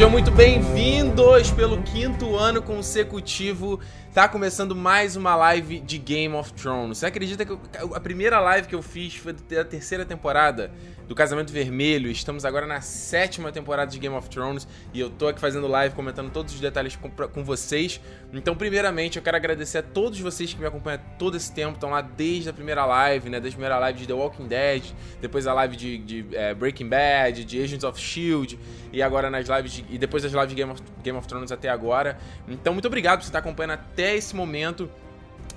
[0.00, 3.78] Sejam muito bem-vindos pelo quinto ano consecutivo.
[4.12, 6.98] Tá começando mais uma live de Game of Thrones.
[6.98, 7.60] Você acredita que eu,
[7.94, 10.72] a primeira live que eu fiz foi da terceira temporada
[11.06, 12.10] do Casamento Vermelho?
[12.10, 15.94] Estamos agora na sétima temporada de Game of Thrones e eu tô aqui fazendo live
[15.94, 18.00] comentando todos os detalhes com, com vocês.
[18.32, 21.90] Então, primeiramente, eu quero agradecer a todos vocês que me acompanham todo esse tempo, estão
[21.90, 23.38] lá desde a primeira live, né?
[23.38, 24.82] Desde a primeira live de The Walking Dead,
[25.20, 28.58] depois a live de, de é, Breaking Bad, de Agents of Shield
[28.92, 31.52] e agora nas lives de, e depois das lives de Game of, Game of Thrones
[31.52, 32.18] até agora.
[32.48, 34.90] Então, muito obrigado por você estar acompanhando até esse momento.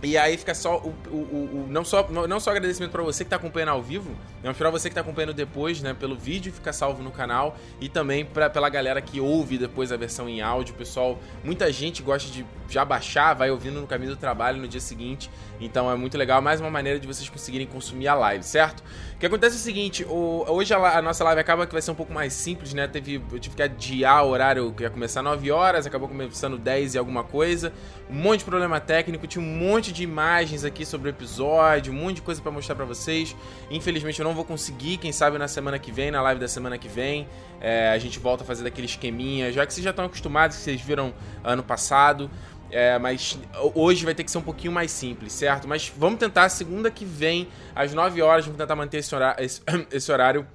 [0.04, 3.30] E aí fica só o, o, o, não só não só agradecimento para você que
[3.30, 4.12] tá acompanhando ao vivo,
[4.44, 7.88] mas para você que tá acompanhando depois, né, pelo vídeo fica salvo no canal e
[7.88, 11.18] também pra, pela galera que ouve depois a versão em áudio, pessoal.
[11.44, 15.30] Muita gente gosta de já baixar, vai ouvindo no caminho do trabalho no dia seguinte.
[15.62, 18.84] Então é muito legal, mais uma maneira de vocês conseguirem consumir a live, certo?
[19.16, 21.92] O que acontece é o seguinte, hoje a, a, nossa live acaba que vai ser
[21.92, 22.88] um pouco mais simples, né?
[22.88, 26.96] Teve, eu tive que adiar o horário que ia começar 9 horas, acabou começando 10
[26.96, 27.72] e alguma coisa.
[28.10, 31.96] Um monte de problema técnico, tinha um monte de imagens aqui sobre o episódio, um
[31.96, 33.36] monte de coisa para mostrar para vocês.
[33.70, 36.78] Infelizmente eu não vou conseguir, quem sabe na semana que vem, na live da semana
[36.78, 37.28] que vem,
[37.62, 40.64] é, a gente volta a fazer daquele esqueminha, já que vocês já estão acostumados, que
[40.64, 41.14] vocês viram
[41.44, 42.30] ano passado.
[42.72, 43.38] É, mas
[43.76, 45.68] hoje vai ter que ser um pouquinho mais simples, certo?
[45.68, 49.62] Mas vamos tentar, segunda que vem, às 9 horas, vamos tentar manter esse horário, esse,
[49.94, 50.48] esse horário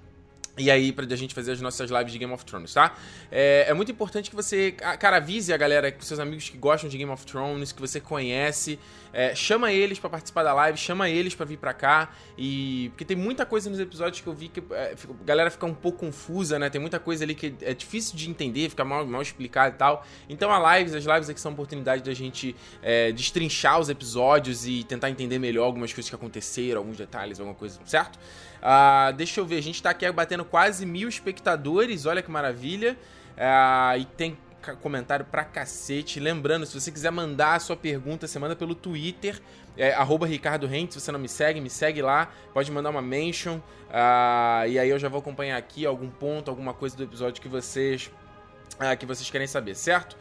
[0.58, 2.95] e aí, pra gente fazer as nossas lives de Game of Thrones, tá?
[3.30, 6.98] É, é, muito importante que você, cara, avise a galera, seus amigos que gostam de
[6.98, 8.78] Game of Thrones, que você conhece,
[9.12, 12.89] é, chama eles para participar da live, chama eles para vir pra cá, e...
[12.91, 15.75] Porque tem muita coisa nos episódios que eu vi que é, a galera fica um
[15.75, 16.70] pouco confusa, né?
[16.70, 20.06] Tem muita coisa ali que é difícil de entender, fica mal, mal explicado e tal.
[20.29, 24.84] Então, a lives, as lives aqui são oportunidade da gente é, destrinchar os episódios e
[24.84, 28.17] tentar entender melhor algumas coisas que aconteceram, alguns detalhes, alguma coisa, certo?
[28.59, 32.97] Uh, deixa eu ver, a gente tá aqui batendo quase mil espectadores, olha que maravilha.
[33.36, 34.36] Uh, e tem
[34.80, 36.20] comentário pra cacete.
[36.20, 39.41] Lembrando, se você quiser mandar a sua pergunta, você manda pelo Twitter,
[39.77, 39.95] é,
[40.27, 44.67] Ricardo Rente, se você não me segue, me segue lá, pode mandar uma mention, uh,
[44.68, 48.11] e aí eu já vou acompanhar aqui algum ponto, alguma coisa do episódio que vocês,
[48.74, 50.17] uh, que vocês querem saber, certo?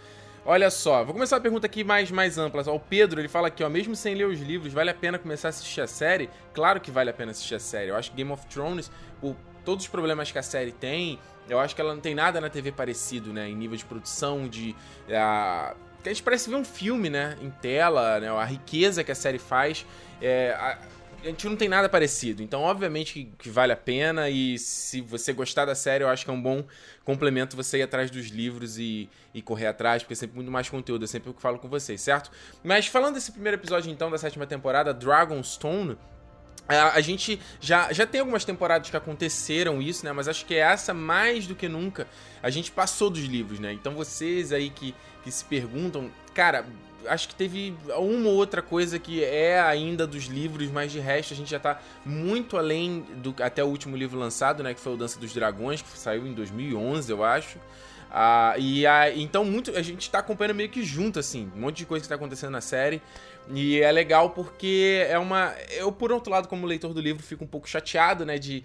[0.45, 2.63] Olha só, vou começar a pergunta aqui mais, mais ampla.
[2.71, 5.47] O Pedro, ele fala aqui, ó, mesmo sem ler os livros, vale a pena começar
[5.47, 6.29] a assistir a série?
[6.53, 7.89] Claro que vale a pena assistir a série.
[7.89, 8.89] Eu acho que Game of Thrones,
[9.19, 12.39] por todos os problemas que a série tem, eu acho que ela não tem nada
[12.41, 13.49] na TV parecido, né?
[13.49, 14.75] Em nível de produção, de...
[15.07, 17.37] Uh, a gente parece ver um filme, né?
[17.41, 18.29] Em tela, né?
[18.29, 19.85] A riqueza que a série faz.
[20.21, 20.77] É, a,
[21.23, 22.41] a gente não tem nada parecido.
[22.41, 24.29] Então, obviamente que, que, vale a pena.
[24.29, 26.63] E se você gostar da série, eu acho que é um bom
[27.03, 30.69] complemento você ir atrás dos livros e, e correr atrás, porque é sempre muito mais
[30.69, 31.03] conteúdo.
[31.03, 32.31] É sempre o que falo com vocês, certo?
[32.63, 35.97] Mas falando desse primeiro episódio, então, da sétima temporada, Dragonstone.
[36.67, 40.11] A, a gente já, já tem algumas temporadas que aconteceram isso, né?
[40.11, 42.07] Mas acho que é essa mais do que nunca.
[42.43, 43.73] A gente passou dos livros, né?
[43.73, 46.65] Então vocês aí que, que se perguntam, cara,
[47.07, 51.33] acho que teve uma ou outra coisa que é ainda dos livros, mas de resto
[51.33, 54.93] a gente já tá muito além do até o último livro lançado, né, que foi
[54.93, 57.57] o Dança dos Dragões, que saiu em 2011, eu acho.
[58.09, 61.77] Ah, e a, então muito a gente tá acompanhando meio que junto assim, um monte
[61.77, 63.01] de coisa que tá acontecendo na série.
[63.53, 67.43] E é legal porque é uma eu por outro lado como leitor do livro fico
[67.43, 68.63] um pouco chateado, né, de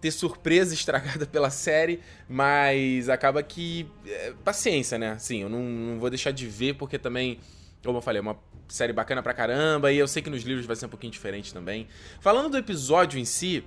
[0.00, 3.86] ter surpresa estragada pela série, mas acaba que.
[4.06, 5.12] É, paciência, né?
[5.12, 7.38] Assim, eu não, não, vou deixar de ver, porque também
[7.84, 8.36] como eu falei, é uma
[8.68, 11.52] série bacana pra caramba, e eu sei que nos livros vai ser um pouquinho diferente
[11.52, 11.86] também.
[12.20, 13.64] Falando do episódio em si,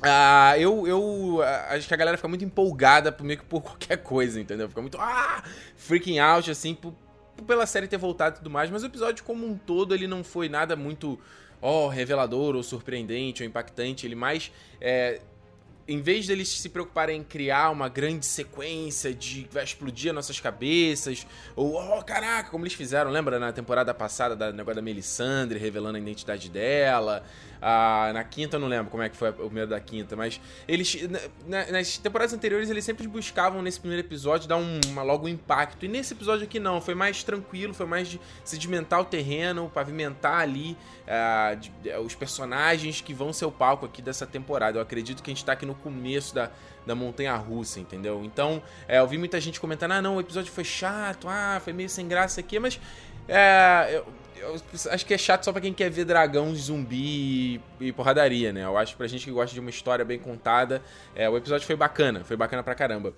[0.00, 3.98] Uh, eu, eu acho que a galera fica muito empolgada por meio que por qualquer
[3.98, 4.68] coisa, entendeu?
[4.68, 5.44] Fica muito ah,
[5.76, 6.92] freaking out, assim, por,
[7.42, 8.70] pela série ter voltado e tudo mais.
[8.70, 11.18] Mas o episódio como um todo, ele não foi nada muito,
[11.60, 14.06] ó, oh, revelador ou surpreendente ou impactante.
[14.06, 15.20] Ele mais é,
[15.86, 21.26] em vez deles se preocuparem em criar uma grande sequência de vai explodir nossas cabeças,
[21.56, 25.96] ou, oh, caraca, como eles fizeram, lembra na temporada passada da negócio da Melisandre revelando
[25.96, 27.24] a identidade dela,
[27.64, 30.40] ah, na quinta eu não lembro como é que foi o primeiro da quinta, mas
[30.66, 30.96] eles.
[31.46, 35.28] Na, nas temporadas anteriores eles sempre buscavam nesse primeiro episódio dar um, uma, logo um
[35.28, 35.84] impacto.
[35.84, 40.40] E nesse episódio aqui não, foi mais tranquilo, foi mais de sedimentar o terreno, pavimentar
[40.40, 41.70] ali ah, de,
[42.04, 44.78] os personagens que vão ser o palco aqui dessa temporada.
[44.78, 46.50] Eu acredito que a gente tá aqui no começo da,
[46.86, 48.22] da montanha russa, entendeu?
[48.24, 51.72] Então, é, eu vi muita gente comentando: ah, não, o episódio foi chato, ah, foi
[51.72, 52.80] meio sem graça aqui, mas.
[53.28, 54.06] É, eu,
[54.42, 54.60] eu
[54.90, 58.64] acho que é chato só pra quem quer ver dragão, zumbi e, e porradaria, né?
[58.64, 60.82] Eu acho que pra gente que gosta de uma história bem contada,
[61.14, 63.14] é, o episódio foi bacana, foi bacana pra caramba.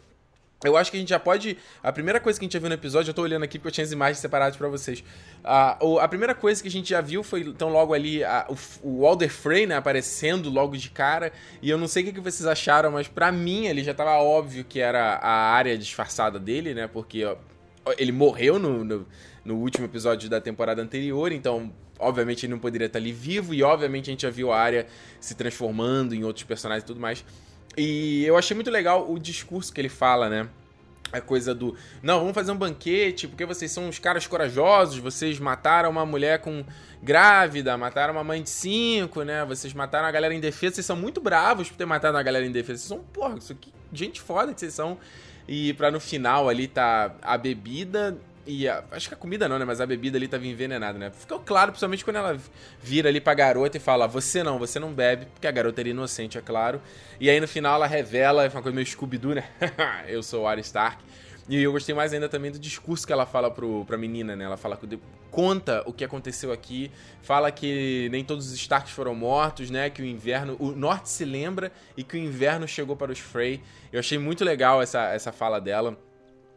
[0.62, 1.58] Eu acho que a gente já pode.
[1.82, 3.68] A primeira coisa que a gente já viu no episódio, eu tô olhando aqui porque
[3.68, 5.04] eu tinha as imagens separadas para vocês.
[5.42, 8.88] A, a primeira coisa que a gente já viu foi, então, logo ali, a, o,
[8.88, 11.32] o Walder Frey, né, aparecendo logo de cara.
[11.60, 14.64] E eu não sei o que, vocês acharam, mas para mim ele já tava óbvio
[14.64, 16.86] que era a área disfarçada dele, né?
[16.86, 17.36] Porque ó,
[17.98, 19.06] ele morreu no, no,
[19.44, 23.62] no último episódio da temporada anterior, então obviamente ele não poderia estar ali vivo, e
[23.62, 24.86] obviamente a gente já viu a área
[25.20, 27.24] se transformando em outros personagens e tudo mais.
[27.76, 30.48] E eu achei muito legal o discurso que ele fala, né?
[31.12, 31.76] A coisa do.
[32.02, 36.40] Não, vamos fazer um banquete, porque vocês são uns caras corajosos, vocês mataram uma mulher
[36.40, 36.64] com
[37.02, 39.44] grávida, mataram uma mãe de cinco, né?
[39.44, 42.78] Vocês mataram a galera indefesa, vocês são muito bravos por ter matado a galera indefesa.
[42.78, 44.98] Vocês são, porra, isso aqui, gente foda que vocês são.
[45.46, 49.58] E pra no final ali tá a bebida e a, acho que a comida não,
[49.58, 49.64] né?
[49.64, 51.10] Mas a bebida ali tava envenenada, né?
[51.10, 52.38] Ficou claro, principalmente quando ela
[52.82, 55.88] vira ali pra garota e fala: Você não, você não bebe, porque a garota era
[55.88, 56.80] inocente, é claro.
[57.20, 59.44] E aí no final ela revela, é uma coisa meio Scooby-Doo, né?
[60.08, 61.02] eu sou o Arya Stark.
[61.48, 64.44] E eu gostei mais ainda também do discurso que ela fala pro, pra menina, né?
[64.44, 64.78] Ela fala,
[65.30, 66.90] conta o que aconteceu aqui,
[67.20, 69.90] fala que nem todos os Starks foram mortos, né?
[69.90, 70.56] Que o inverno.
[70.58, 73.60] O norte se lembra e que o inverno chegou para os Frey.
[73.92, 75.98] Eu achei muito legal essa, essa fala dela.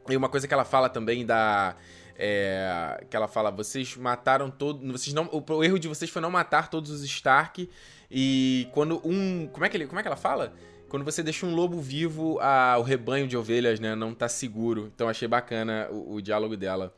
[0.10, 1.76] E uma coisa que ela fala também da.
[2.20, 4.82] É, que ela fala, vocês mataram todos.
[4.92, 7.70] Vocês não, o, o, erro de vocês foi não matar todos os Stark.
[8.10, 9.48] E quando um.
[9.48, 10.54] Como é que, ele, como é que ela fala?
[10.90, 14.92] Quando você deixa um lobo vivo, a, o rebanho de ovelhas né, não tá seguro.
[14.94, 16.94] Então achei bacana o, o diálogo dela.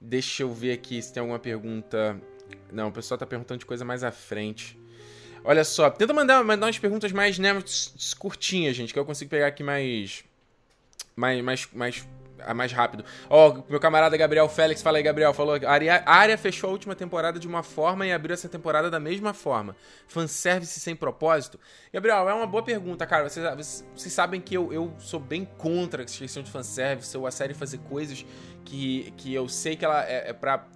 [0.00, 2.20] Deixa eu ver aqui se tem alguma pergunta.
[2.72, 4.78] Não, o pessoal tá perguntando de coisa mais à frente.
[5.44, 7.50] Olha só, tenta mandar, mandar umas perguntas mais né,
[8.18, 10.24] curtinhas, gente, que eu consigo pegar aqui mais.
[11.16, 12.08] Mais, mais, mais
[12.54, 13.04] mais rápido.
[13.28, 16.72] Ó, oh, meu camarada Gabriel Félix, fala aí, Gabriel, falou a área, área fechou a
[16.72, 19.76] última temporada de uma forma e abriu essa temporada da mesma forma.
[20.06, 21.58] Fanservice sem propósito?
[21.92, 23.28] Gabriel, é uma boa pergunta, cara.
[23.28, 27.30] Vocês, vocês sabem que eu, eu sou bem contra a questão de fanservice, ou a
[27.30, 28.24] série fazer coisas
[28.64, 30.66] que, que eu sei que ela é, é pra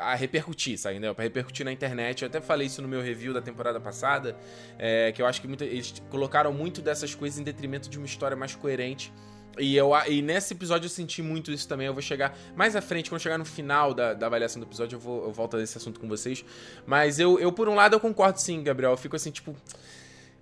[0.00, 0.98] a repercutir, sabe?
[0.98, 1.12] Né?
[1.12, 2.22] Pra repercutir na internet.
[2.22, 4.36] Eu até falei isso no meu review da temporada passada,
[4.78, 8.06] é, que eu acho que muita, eles colocaram muito dessas coisas em detrimento de uma
[8.06, 9.12] história mais coerente.
[9.58, 11.86] E, eu, e nesse episódio eu senti muito isso também.
[11.86, 14.96] Eu vou chegar mais à frente, quando chegar no final da, da avaliação do episódio,
[14.96, 16.44] eu, vou, eu volto a esse assunto com vocês.
[16.86, 18.92] Mas eu, eu, por um lado, eu concordo sim, Gabriel.
[18.92, 19.54] Eu fico assim, tipo.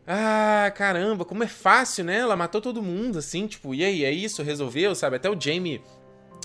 [0.06, 2.18] Ah, caramba, como é fácil, né?
[2.18, 4.42] Ela matou todo mundo, assim, tipo, e aí, é isso?
[4.42, 5.16] Resolveu, sabe?
[5.16, 5.82] Até o Jamie,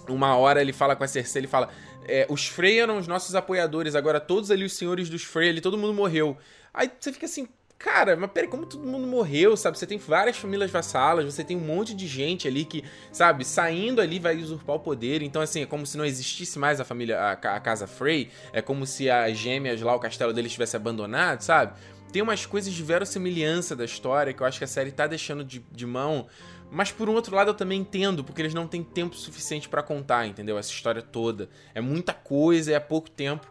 [0.10, 1.70] uma hora ele fala com a Cersei, ele fala:
[2.06, 5.62] é, os Frey eram os nossos apoiadores, agora todos ali, os senhores dos Frey, ali,
[5.62, 6.38] todo mundo morreu.
[6.74, 7.48] Aí você fica assim,
[7.84, 9.78] Cara, mas peraí, como todo mundo morreu, sabe?
[9.78, 12.82] Você tem várias famílias vassalas, você tem um monte de gente ali que,
[13.12, 15.22] sabe, saindo ali vai usurpar o poder.
[15.22, 18.30] Então, assim, é como se não existisse mais a família, a, a casa Frey.
[18.54, 21.74] É como se as gêmeas lá, o castelo deles tivesse abandonado, sabe?
[22.10, 25.44] Tem umas coisas de verossimilhança da história que eu acho que a série tá deixando
[25.44, 26.28] de, de mão.
[26.72, 29.84] Mas por um outro lado eu também entendo, porque eles não têm tempo suficiente para
[29.84, 30.58] contar, entendeu?
[30.58, 31.50] Essa história toda.
[31.76, 33.46] É muita coisa, é pouco tempo.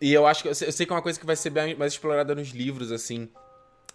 [0.00, 0.48] E eu acho que.
[0.48, 3.28] Eu sei que é uma coisa que vai ser bem mais explorada nos livros, assim.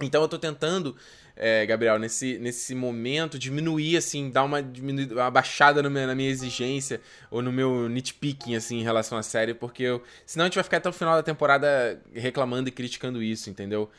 [0.02, 0.96] Então eu tô tentando,
[1.36, 7.00] é, Gabriel, nesse, nesse momento, diminuir, assim, dar uma, uma baixada meu, na minha exigência
[7.30, 10.64] ou no meu nitpicking, assim, em relação à série, porque eu, senão a gente vai
[10.64, 13.90] ficar até o final da temporada reclamando e criticando isso, entendeu?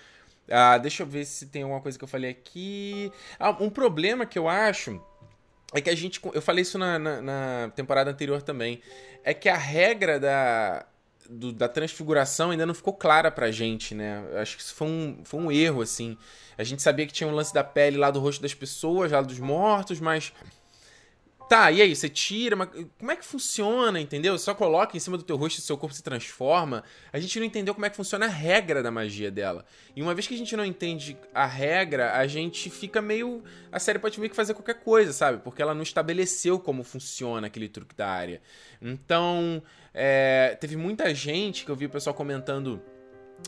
[0.50, 3.10] Ah, deixa eu ver se tem alguma coisa que eu falei aqui.
[3.38, 5.00] Ah, um problema que eu acho
[5.72, 6.20] é que a gente.
[6.32, 8.80] Eu falei isso na, na, na temporada anterior também.
[9.24, 10.86] É que a regra da,
[11.28, 14.24] do, da transfiguração ainda não ficou clara pra gente, né?
[14.40, 16.16] Acho que isso foi um, foi um erro, assim.
[16.56, 19.20] A gente sabia que tinha um lance da pele lá do rosto das pessoas, lá
[19.20, 20.32] dos mortos, mas.
[21.46, 24.38] Tá, e aí, você tira, mas como é que funciona, entendeu?
[24.38, 26.82] Só coloca em cima do teu rosto e seu corpo se transforma.
[27.12, 29.66] A gente não entendeu como é que funciona a regra da magia dela.
[29.94, 33.44] E uma vez que a gente não entende a regra, a gente fica meio.
[33.70, 35.38] A série pode meio que fazer qualquer coisa, sabe?
[35.44, 38.40] Porque ela não estabeleceu como funciona aquele truque da área.
[38.80, 39.62] Então,
[39.94, 42.82] é, teve muita gente que eu vi o pessoal comentando.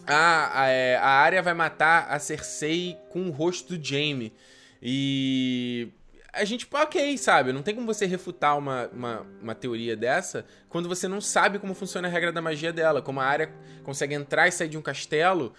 [0.06, 4.32] Ah, a, é, a área vai matar a Cersei com o rosto do Jaime.
[4.80, 5.88] E
[6.32, 7.52] a gente, ok, sabe?
[7.52, 11.74] Não tem como você refutar uma, uma, uma, teoria dessa quando você não sabe como
[11.74, 13.02] funciona a regra da magia dela.
[13.02, 13.50] Como a área
[13.82, 15.52] consegue entrar e sair de um castelo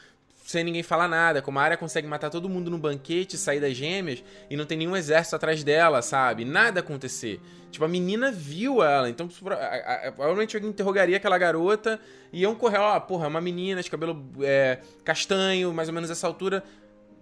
[0.48, 1.42] sem ninguém falar nada.
[1.42, 4.77] Como a área consegue matar todo mundo no banquete, sair das gêmeas e não tem
[4.77, 6.46] nenhum exército atrás dela, sabe?
[6.46, 7.42] Nada acontecer.
[7.70, 12.00] Tipo, a menina viu ela, então provavelmente alguém interrogaria aquela garota
[12.32, 16.10] e iam correr, ó, porra, é uma menina de cabelo é, castanho, mais ou menos
[16.10, 16.63] essa altura,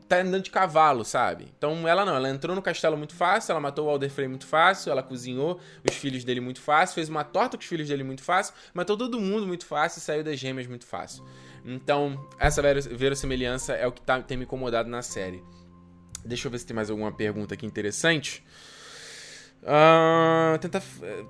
[0.07, 1.47] tá andando de cavalo, sabe?
[1.57, 4.45] Então ela não, ela entrou no castelo muito fácil, ela matou o Alder Frey muito
[4.45, 8.03] fácil, ela cozinhou os filhos dele muito fácil, fez uma torta com os filhos dele
[8.03, 11.25] muito fácil, matou todo mundo muito fácil e saiu das gêmeas muito fácil.
[11.65, 15.43] Então, essa verossimilhança é o que tá, tem me incomodado na série.
[16.23, 18.43] Deixa eu ver se tem mais alguma pergunta aqui interessante.
[19.63, 20.83] Uh, tentar,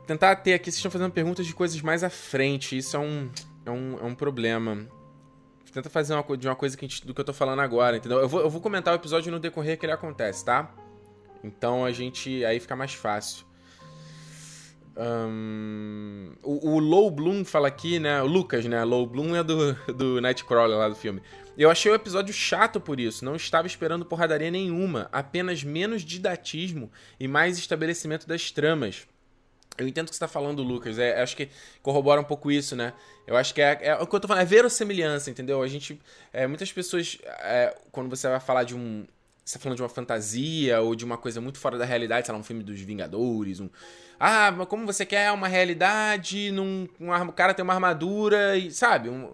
[0.06, 2.77] tentar ter aqui, vocês estão fazendo perguntas de coisas mais à frente.
[2.77, 3.30] Isso é um,
[3.65, 4.86] é um, é um problema.
[5.72, 8.20] Tenta fazer uma, de uma coisa que gente, do que eu tô falando agora, entendeu?
[8.20, 10.74] Eu vou, eu vou comentar o episódio no decorrer que ele acontece, tá?
[11.44, 12.44] Então a gente.
[12.46, 13.46] Aí fica mais fácil.
[14.98, 18.22] Um, o, o Low Bloom fala aqui, né?
[18.22, 18.84] O Lucas, né?
[18.84, 21.22] Low Bloom é do, do Nightcrawler lá do filme.
[21.58, 23.24] Eu achei o episódio chato por isso.
[23.24, 25.10] Não estava esperando porradaria nenhuma.
[25.12, 29.08] Apenas menos didatismo e mais estabelecimento das tramas.
[29.78, 30.98] Eu entendo o que você está falando, Lucas.
[30.98, 31.50] É, acho que
[31.82, 32.94] corrobora um pouco isso, né?
[33.28, 35.62] Eu acho que é, é, o que eu tô falando, é verossemelhança, entendeu?
[35.62, 36.00] A gente.
[36.32, 39.06] É, muitas pessoas, é, quando você vai falar de um.
[39.46, 42.34] Você tá falando de uma fantasia ou de uma coisa muito fora da realidade, sei
[42.34, 43.70] lá, um filme dos Vingadores, um
[44.20, 49.10] ah, mas como você quer uma realidade, num, um, cara tem uma armadura e, sabe?
[49.10, 49.34] Um,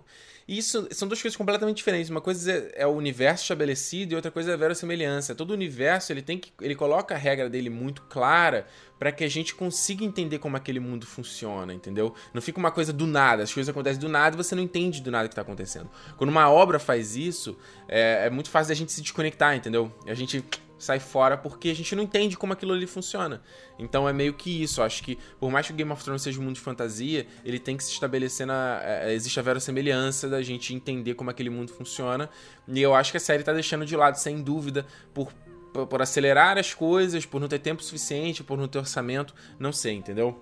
[0.57, 2.09] isso são duas coisas completamente diferentes.
[2.09, 5.33] Uma coisa é, é o universo estabelecido e outra coisa é a verossemelhança.
[5.33, 8.67] Todo universo ele tem que ele coloca a regra dele muito clara
[8.99, 12.13] para que a gente consiga entender como aquele mundo funciona, entendeu?
[12.33, 13.43] Não fica uma coisa do nada.
[13.43, 15.89] As coisas acontecem do nada e você não entende do nada que está acontecendo.
[16.17, 19.91] Quando uma obra faz isso, é, é muito fácil da gente se desconectar, entendeu?
[20.05, 20.43] A gente
[20.81, 23.41] sai fora porque a gente não entende como aquilo ali funciona.
[23.77, 24.81] Então é meio que isso.
[24.81, 27.59] Acho que, por mais que o Game of Thrones seja um mundo de fantasia, ele
[27.59, 28.81] tem que se estabelecer na.
[28.83, 32.29] É, existe a verossemelhança da gente entender como aquele mundo funciona.
[32.67, 35.31] E eu acho que a série tá deixando de lado, sem dúvida, por,
[35.71, 39.35] por, por acelerar as coisas, por não ter tempo suficiente, por não ter orçamento.
[39.59, 40.41] Não sei, entendeu?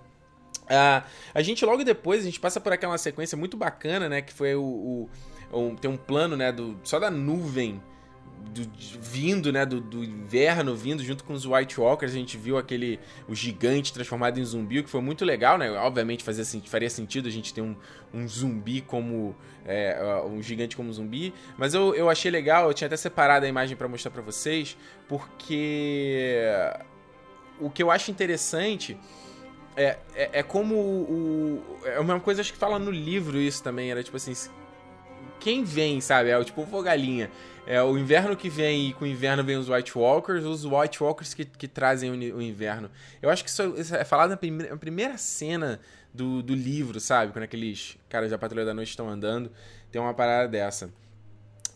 [0.64, 1.04] Uh,
[1.34, 4.22] a gente logo depois, a gente passa por aquela sequência muito bacana, né?
[4.22, 4.62] Que foi o.
[5.52, 6.50] o, o tem um plano, né?
[6.50, 7.82] Do, só da nuvem
[8.40, 8.68] do,
[9.00, 12.98] vindo, né, do, do, inverno vindo junto com os White Walkers, a gente viu aquele
[13.28, 15.70] o gigante transformado em zumbi, que foi muito legal, né?
[15.72, 17.76] Obviamente fazia, faria sentido a gente ter um,
[18.12, 22.86] um zumbi como é, um gigante como zumbi, mas eu, eu achei legal, eu tinha
[22.86, 24.76] até separado a imagem para mostrar para vocês,
[25.08, 26.42] porque
[27.60, 28.96] o que eu acho interessante
[29.76, 33.90] é, é, é como o, é uma coisa acho que fala no livro isso também,
[33.90, 34.34] era tipo assim,
[35.40, 36.30] quem vem, sabe?
[36.30, 37.30] É tipo o galinha.
[37.66, 41.02] É o inverno que vem e com o inverno vem os White Walkers, os White
[41.02, 42.90] Walkers que, que trazem o, inverno.
[43.20, 45.80] Eu acho que isso, é falado na primeira, na primeira cena
[46.12, 47.32] do, do livro, sabe?
[47.32, 49.52] Quando aqueles caras da Patrulha da Noite estão andando,
[49.90, 50.90] tem uma parada dessa.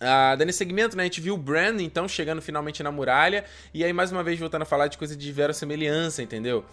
[0.00, 3.84] Ah, dando segmento, né, a gente viu o Bran, então, chegando finalmente na muralha, e
[3.84, 6.64] aí, mais uma vez, voltando a falar de coisa de verossemelhança, entendeu?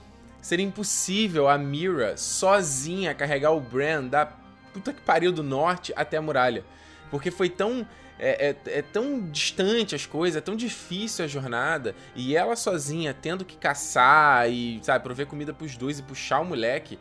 [0.41, 4.25] Seria impossível a Mira sozinha carregar o Bran da
[4.73, 6.65] puta que pariu do norte até a muralha.
[7.11, 7.85] Porque foi tão.
[8.17, 11.93] É, é, é, tão distante as coisas, é tão difícil a jornada.
[12.15, 16.45] E ela sozinha, tendo que caçar e, sabe, prover comida pros dois e puxar o
[16.45, 16.97] moleque.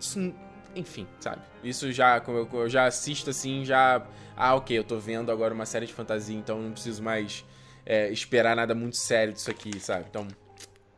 [0.00, 0.34] Isso,
[0.74, 1.42] enfim, sabe?
[1.62, 4.04] Isso já, eu, eu já assisto assim, já.
[4.36, 7.44] Ah, ok, eu tô vendo agora uma série de fantasia, então não preciso mais
[7.86, 10.06] é, esperar nada muito sério disso aqui, sabe?
[10.08, 10.26] Então,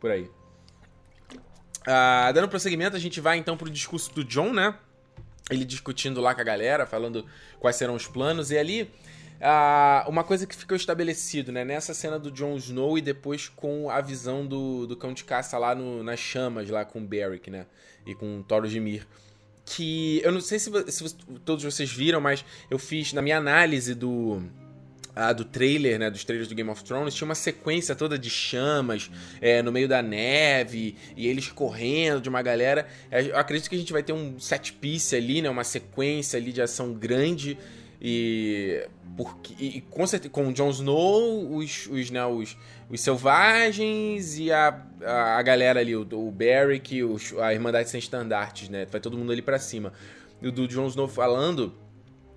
[0.00, 0.30] por aí.
[1.86, 4.75] Ah, dando prosseguimento, a gente vai então pro discurso do John, né?
[5.50, 7.24] Ele discutindo lá com a galera, falando
[7.58, 12.18] quais serão os planos, e ali uh, uma coisa que ficou estabelecido, né, nessa cena
[12.18, 16.02] do Jon Snow e depois com a visão do, do cão de caça lá no,
[16.02, 17.66] nas chamas, lá com o Beric, né,
[18.06, 19.06] e com o Toro de Mir,
[19.64, 23.94] que eu não sei se, se todos vocês viram, mas eu fiz na minha análise
[23.94, 24.42] do
[25.16, 28.28] ah, do trailer, né, dos trailers do Game of Thrones, tinha uma sequência toda de
[28.28, 32.87] chamas é, no meio da neve e eles correndo de uma galera.
[33.11, 36.38] É, eu acredito que a gente vai ter um set piece ali, né, uma sequência
[36.38, 37.56] ali de ação grande
[37.99, 42.54] e porque e, com certeza com o Jon Snow, os, os, né, os,
[42.90, 47.99] os selvagens e a, a, a galera ali, o, o Beric, os, a Irmandade Sem
[47.99, 48.87] Estandartes, né?
[48.90, 49.94] Vai todo mundo ali para cima.
[50.42, 51.85] E o do Jon Snow falando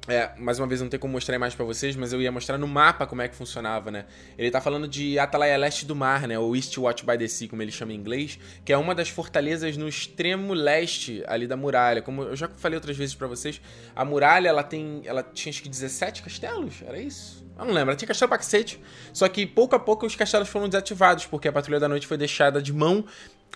[0.09, 2.31] é, mais uma vez não tem como mostrar a imagem pra vocês, mas eu ia
[2.31, 4.05] mostrar no mapa como é que funcionava, né?
[4.37, 6.37] Ele tá falando de Atalaia Leste do Mar, né?
[6.37, 9.09] Ou East Watch by the Sea, como ele chama em inglês, que é uma das
[9.09, 12.01] fortalezas no extremo leste ali da muralha.
[12.01, 13.61] Como eu já falei outras vezes para vocês,
[13.95, 15.01] a muralha, ela tem...
[15.05, 17.47] Ela tinha acho que 17 castelos, era isso?
[17.57, 18.79] Eu não lembro, ela tinha castelo pra cacete.
[19.11, 22.17] Só que pouco a pouco os castelos foram desativados, porque a Patrulha da Noite foi
[22.17, 23.05] deixada de mão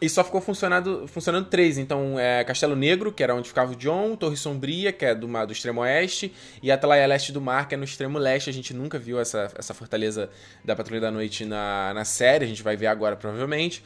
[0.01, 1.77] e só ficou funcionando, funcionando três.
[1.77, 5.27] Então, é Castelo Negro, que era onde ficava o John, Torre Sombria, que é do,
[5.27, 8.50] do extremo oeste, e Atalaia Leste do Mar, que é no extremo leste.
[8.50, 10.29] A gente nunca viu essa, essa fortaleza
[10.63, 13.83] da Patrulha da Noite na, na série, a gente vai ver agora provavelmente.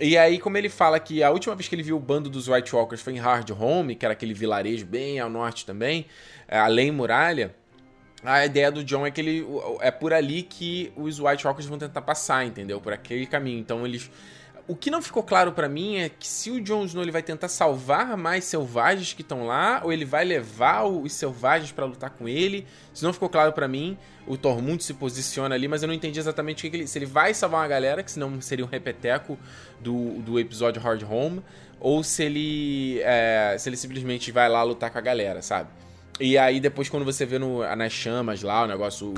[0.00, 2.48] E aí, como ele fala que a última vez que ele viu o bando dos
[2.48, 6.06] White Walkers foi em Hard Home, que era aquele vilarejo bem ao norte também,
[6.48, 7.54] é, além muralha,
[8.22, 9.46] a ideia do John é que ele
[9.80, 12.80] é por ali que os White Walkers vão tentar passar, entendeu?
[12.80, 13.58] Por aquele caminho.
[13.58, 14.10] Então eles
[14.70, 17.24] o que não ficou claro para mim é que se o Jon Snow ele vai
[17.24, 22.10] tentar salvar mais selvagens que estão lá, ou ele vai levar os selvagens para lutar
[22.10, 22.64] com ele.
[22.94, 23.98] Isso não ficou claro para mim.
[24.28, 27.06] O Tormund se posiciona ali, mas eu não entendi exatamente o que ele, se ele
[27.06, 29.36] vai salvar uma galera, que senão seria um repeteco
[29.80, 31.42] do, do episódio Hard Home,
[31.80, 35.68] ou se ele, é, se ele simplesmente vai lá lutar com a galera, sabe?
[36.20, 39.12] E aí depois quando você vê no, nas chamas lá, o negócio,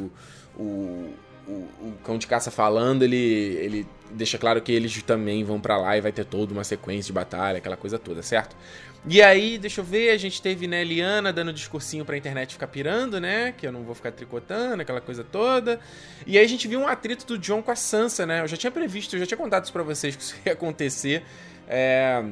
[0.56, 1.14] o, o
[1.46, 5.76] o, o, cão de caça falando, ele, ele deixa claro que eles também vão para
[5.76, 8.56] lá e vai ter toda uma sequência de batalha, aquela coisa toda, certo?
[9.04, 12.68] E aí, deixa eu ver, a gente teve, né, Liana dando discursinho pra internet ficar
[12.68, 13.50] pirando, né?
[13.50, 15.80] Que eu não vou ficar tricotando, aquela coisa toda.
[16.24, 18.42] E aí a gente viu um atrito do John com a Sansa, né?
[18.42, 21.24] Eu já tinha previsto, eu já tinha contado isso pra vocês que isso ia acontecer.
[21.66, 22.22] É,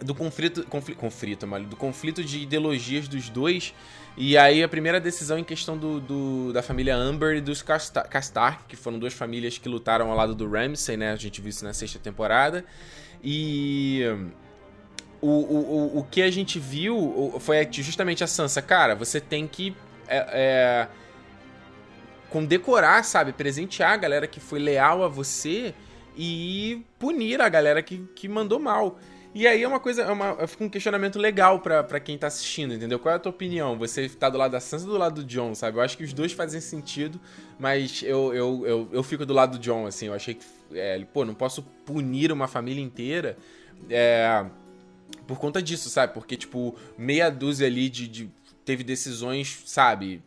[0.00, 3.72] do conflito, conflito, conflito, do conflito de ideologias dos dois.
[4.16, 8.62] E aí a primeira decisão em questão do, do da família Amber e dos Castar,
[8.68, 11.10] que foram duas famílias que lutaram ao lado do Ramsay, né?
[11.12, 12.64] A gente viu isso na sexta temporada.
[13.22, 14.02] E
[15.20, 19.74] o, o, o, que a gente viu foi justamente a Sansa, cara, você tem que
[20.06, 20.88] é, é,
[22.30, 23.32] condecorar, sabe?
[23.32, 25.74] Presentear a galera que foi leal a você
[26.16, 28.98] e punir a galera que, que mandou mal.
[29.34, 32.72] E aí é uma coisa, é uma, fica um questionamento legal para quem tá assistindo,
[32.72, 33.00] entendeu?
[33.00, 33.76] Qual é a tua opinião?
[33.76, 35.76] Você tá do lado da Sansa ou do lado do John, sabe?
[35.76, 37.20] Eu acho que os dois fazem sentido,
[37.58, 40.06] mas eu, eu, eu, eu fico do lado do John, assim.
[40.06, 43.36] Eu achei que, é, pô, não posso punir uma família inteira
[43.90, 44.46] é,
[45.26, 46.14] por conta disso, sabe?
[46.14, 48.30] Porque, tipo, meia dúzia ali de, de
[48.64, 50.22] teve decisões, sabe?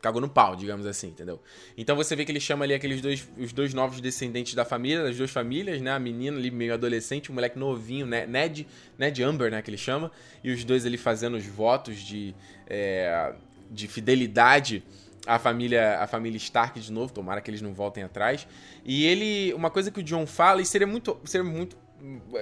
[0.00, 1.40] Cagou no pau, digamos assim, entendeu?
[1.76, 5.04] Então você vê que ele chama ali aqueles dois, os dois novos descendentes da família,
[5.04, 5.90] das duas famílias, né?
[5.92, 8.26] A menina ali meio adolescente, o moleque novinho, né?
[8.26, 8.66] Ned,
[8.98, 9.60] Ned Amber, né?
[9.60, 10.10] Que ele chama,
[10.42, 12.34] e os dois ali fazendo os votos de,
[12.66, 13.34] é,
[13.70, 14.82] de fidelidade
[15.26, 18.48] à família, à família Stark de novo, tomara que eles não voltem atrás.
[18.84, 21.76] E ele, uma coisa que o John fala, e seria muito, seria muito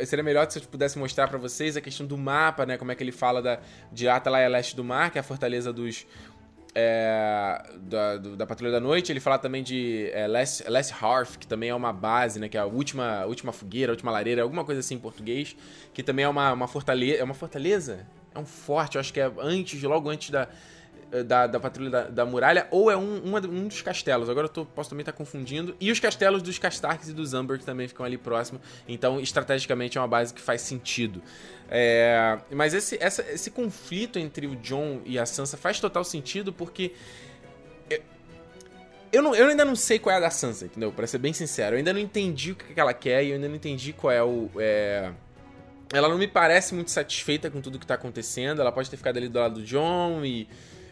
[0.05, 2.77] seria melhor se eu pudesse mostrar para vocês a questão do mapa, né?
[2.77, 3.59] Como é que ele fala da,
[3.93, 6.07] de Atalaia Leste do Mar, que é a fortaleza dos,
[6.81, 9.11] é, da, da Patrulha da Noite.
[9.11, 12.49] Ele fala também de é, Less, Less Hearth, que também é uma base, né?
[12.49, 15.57] Que é a última, última fogueira, a última lareira, alguma coisa assim em português.
[15.93, 17.21] Que também é uma, uma fortaleza.
[17.21, 18.07] É uma fortaleza?
[18.33, 20.49] É um forte, eu acho que é antes, logo antes da,
[21.27, 24.29] da, da Patrulha da, da, Muralha, ou é um, uma, um dos castelos.
[24.29, 25.75] Agora eu tô, posso também estar tá confundindo.
[25.81, 28.61] E os castelos dos Castarks e dos Amber também ficam ali próximo.
[28.87, 31.23] Então, estrategicamente, é uma base que faz sentido.
[31.71, 36.53] É, mas esse, essa, esse conflito entre o John e a Sansa faz total sentido
[36.53, 36.93] porque.
[37.89, 38.03] Eu,
[39.13, 40.93] eu, não, eu ainda não sei qual é a da Sansa, entendeu?
[40.93, 41.75] Pra ser bem sincero.
[41.75, 44.23] Eu ainda não entendi o que ela quer e eu ainda não entendi qual é
[44.23, 44.51] o.
[44.59, 45.11] É...
[45.91, 48.61] Ela não me parece muito satisfeita com tudo que tá acontecendo.
[48.61, 50.47] Ela pode ter ficado ali do lado do John e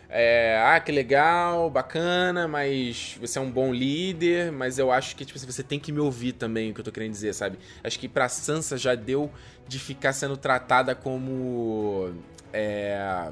[0.08, 5.24] é, ah, que legal, bacana, mas você é um bom líder, mas eu acho que
[5.24, 7.58] tipo, você tem que me ouvir também, o que eu tô querendo dizer, sabe?
[7.82, 9.30] Acho que pra Sansa já deu
[9.66, 12.14] de ficar sendo tratada como.
[12.52, 13.30] É,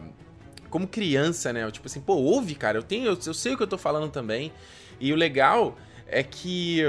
[0.69, 1.71] como criança, né?
[1.71, 4.11] Tipo assim, pô, ouve, cara, eu tenho, eu, eu sei o que eu tô falando
[4.11, 4.53] também.
[5.01, 6.83] E o legal é que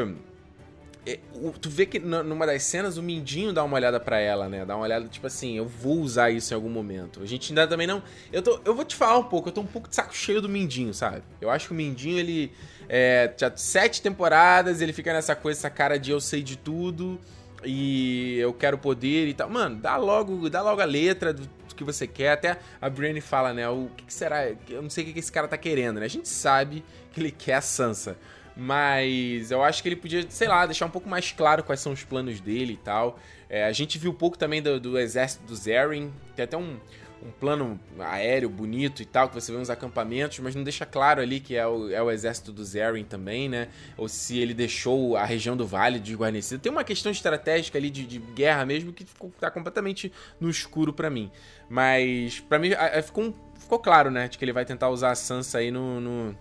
[1.06, 1.20] é,
[1.62, 4.65] tu vê que numa das cenas o Mindinho dá uma olhada para ela, né?
[4.65, 7.22] Dá uma olhada, tipo assim, eu vou usar isso em algum momento.
[7.22, 8.02] A gente ainda também não.
[8.34, 10.41] Eu, tô, eu vou te falar um pouco, eu tô um pouco de saco cheio
[10.41, 11.22] do Mindinho, sabe?
[11.39, 12.52] Eu acho que o Mindinho, ele.
[12.89, 17.20] É, já sete temporadas, ele fica nessa coisa, essa cara de eu sei de tudo
[17.63, 19.50] e eu quero poder e tal.
[19.50, 22.32] Mano, dá logo, dá logo a letra do, que você quer.
[22.32, 23.68] Até a Brienne fala, né?
[23.70, 24.50] O que, que será?
[24.70, 26.06] Eu não sei o que esse cara tá querendo, né?
[26.06, 28.18] A gente sabe que ele quer a Sansa.
[28.56, 31.91] Mas eu acho que ele podia, sei lá, deixar um pouco mais claro quais são
[31.91, 33.20] os planos dele e tal.
[33.50, 36.13] É, a gente viu pouco também do, do exército do Zerrin.
[36.36, 36.80] Tem até um,
[37.22, 41.22] um plano aéreo bonito e tal, que você vê uns acampamentos, mas não deixa claro
[41.22, 43.68] ali que é o, é o exército do Zerrin também, né?
[43.98, 46.62] Ou se ele deixou a região do vale desguarnecida.
[46.62, 50.94] Tem uma questão estratégica ali de, de guerra mesmo que ficou, tá completamente no escuro
[50.94, 51.30] para mim.
[51.70, 52.70] Mas para mim
[53.04, 54.30] ficou, ficou claro, né?
[54.30, 56.38] De que ele vai tentar usar a Sansa aí no, no,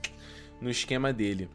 [0.61, 1.49] no esquema dele.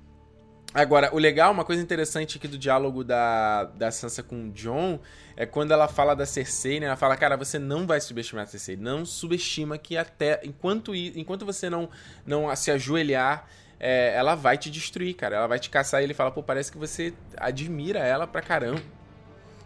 [0.72, 5.00] Agora, o legal, uma coisa interessante aqui do diálogo da, da Sansa com o John
[5.36, 6.86] é quando ela fala da Cersei, né?
[6.86, 8.78] Ela fala, cara, você não vai subestimar a Cersei.
[8.78, 10.40] Não subestima que até.
[10.44, 11.90] Enquanto, enquanto você não,
[12.24, 13.48] não se ajoelhar,
[13.80, 15.38] é, ela vai te destruir, cara.
[15.38, 18.82] Ela vai te caçar e ele fala, pô, parece que você admira ela pra caramba.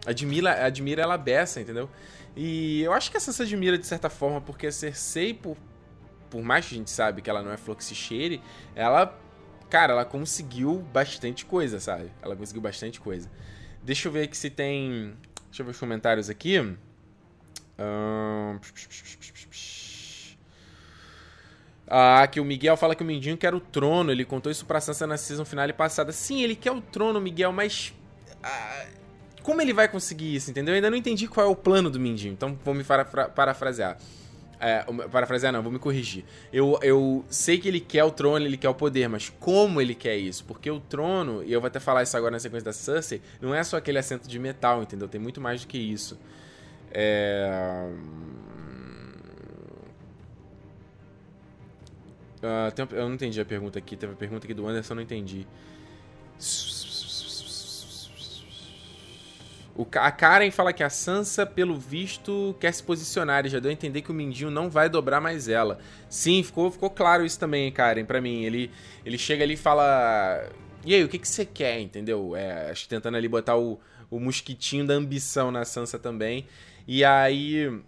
[0.06, 1.90] Admira, admira ela beça, entendeu?
[2.36, 5.58] E eu acho que a Sansa admira de certa forma, porque a Cersei, por,
[6.30, 8.42] por mais que a gente sabe que ela não é fluxicheire,
[8.74, 9.20] ela
[9.74, 12.12] cara, ela conseguiu bastante coisa, sabe?
[12.22, 13.28] Ela conseguiu bastante coisa.
[13.82, 15.16] Deixa eu ver aqui se tem.
[15.48, 16.78] Deixa eu ver os comentários aqui.
[21.88, 24.12] Ah, que o Miguel fala que o Mindinho quer o trono.
[24.12, 26.12] Ele contou isso pra Sansa na season final passada.
[26.12, 27.96] Sim, ele quer o trono, Miguel, mas.
[28.44, 28.86] Ah,
[29.42, 30.74] como ele vai conseguir isso, entendeu?
[30.74, 32.84] Eu ainda não entendi qual é o plano do Mindinho, então vou me
[33.34, 33.98] parafrasear.
[34.66, 36.24] É, parafrasear não, vou me corrigir.
[36.52, 39.94] Eu, eu sei que ele quer o trono, ele quer o poder, mas como ele
[39.94, 40.46] quer isso?
[40.46, 43.54] Porque o trono, e eu vou até falar isso agora na sequência da Cersei, não
[43.54, 45.10] é só aquele assento de metal, entendeu?
[45.10, 46.18] Tem muito mais do que isso.
[46.92, 47.90] É...
[52.42, 53.98] Uh, eu não entendi a pergunta aqui.
[53.98, 55.46] Teve a pergunta aqui do Anderson, não entendi.
[59.76, 63.70] O, a Karen fala que a Sansa, pelo visto, quer se posicionar e já deu
[63.70, 65.80] a entender que o Mindinho não vai dobrar mais ela.
[66.08, 68.44] Sim, ficou, ficou claro isso também, Karen, para mim.
[68.44, 68.70] Ele,
[69.04, 70.48] ele chega ali e fala.
[70.86, 72.36] E aí, o que, que você quer, entendeu?
[72.36, 73.80] É, acho que tentando ali botar o,
[74.12, 76.46] o mosquitinho da ambição na Sansa também.
[76.88, 77.82] E aí.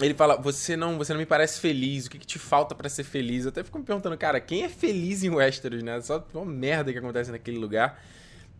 [0.00, 2.88] Ele fala, você não, você não me parece feliz, o que, que te falta para
[2.88, 3.44] ser feliz?
[3.44, 6.00] Eu até fico me perguntando, cara, quem é feliz em Westeros, né?
[6.00, 8.02] Só uma merda que acontece naquele lugar.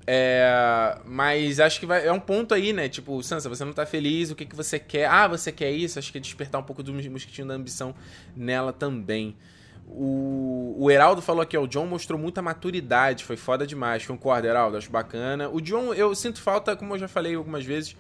[0.07, 2.89] É, mas acho que vai, é um ponto aí, né?
[2.89, 5.07] Tipo, Sansa, você não tá feliz, o que, que você quer?
[5.07, 5.99] Ah, você quer isso?
[5.99, 7.95] Acho que é despertar um pouco do mosquitinho da ambição
[8.35, 9.37] nela também.
[9.87, 14.07] O, o Heraldo falou aqui, ó, o John mostrou muita maturidade, foi foda demais.
[14.07, 14.77] Concorda, Heraldo?
[14.77, 15.49] Acho bacana.
[15.49, 17.97] O John, eu sinto falta, como eu já falei algumas vezes,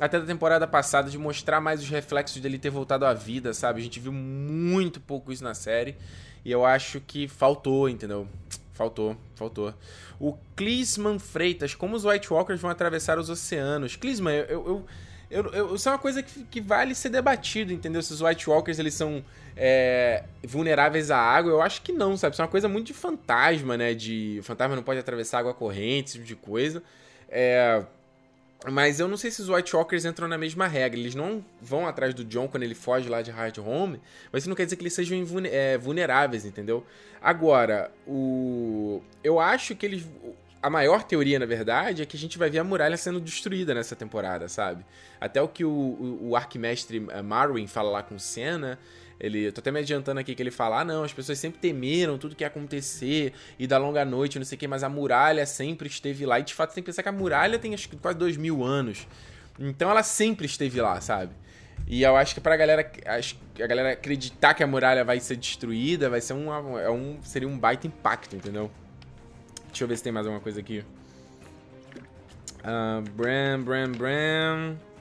[0.00, 3.80] até da temporada passada, de mostrar mais os reflexos dele ter voltado à vida, sabe?
[3.80, 5.96] A gente viu muito pouco isso na série.
[6.44, 8.26] E eu acho que faltou, entendeu?
[8.72, 9.74] Faltou, faltou.
[10.18, 13.96] O Clisman Freitas, como os White Walkers vão atravessar os oceanos?
[13.96, 14.86] Clisman, eu, eu,
[15.30, 18.02] eu, eu, isso é uma coisa que, que vale ser debatido, entendeu?
[18.02, 19.22] Se os White Walkers eles são
[19.56, 22.34] é, vulneráveis à água, eu acho que não, sabe?
[22.34, 23.94] Isso é uma coisa muito de fantasma, né?
[23.94, 26.82] De o fantasma não pode atravessar água corrente, esse tipo de coisa.
[27.28, 27.84] É,
[28.70, 30.98] mas eu não sei se os White Walkers entram na mesma regra.
[30.98, 34.48] Eles não vão atrás do John quando ele foge lá de Hard Home, mas isso
[34.48, 36.86] não quer dizer que eles sejam é, vulneráveis, entendeu?
[37.20, 39.02] Agora, o.
[39.22, 40.06] Eu acho que eles.
[40.62, 43.74] A maior teoria, na verdade, é que a gente vai ver a muralha sendo destruída
[43.74, 44.84] nessa temporada, sabe?
[45.20, 48.78] Até o que o, o, o arquimestre eh, Marwin fala lá com Senna
[49.22, 51.60] ele, eu tô até me adiantando aqui que ele fala: ah, não, as pessoas sempre
[51.60, 54.88] temeram tudo que ia acontecer e da longa noite, não sei o que, mas a
[54.88, 56.40] muralha sempre esteve lá.
[56.40, 59.06] E de fato tem que pensar que a muralha tem acho quase dois mil anos.
[59.60, 61.32] Então ela sempre esteve lá, sabe?
[61.86, 66.10] E eu acho que pra galera, a galera acreditar que a muralha vai ser destruída,
[66.10, 68.70] vai ser um, é um, seria um baita impacto, entendeu?
[69.68, 70.84] Deixa eu ver se tem mais alguma coisa aqui.
[72.60, 74.91] Uh, Bram, Bram, Bram.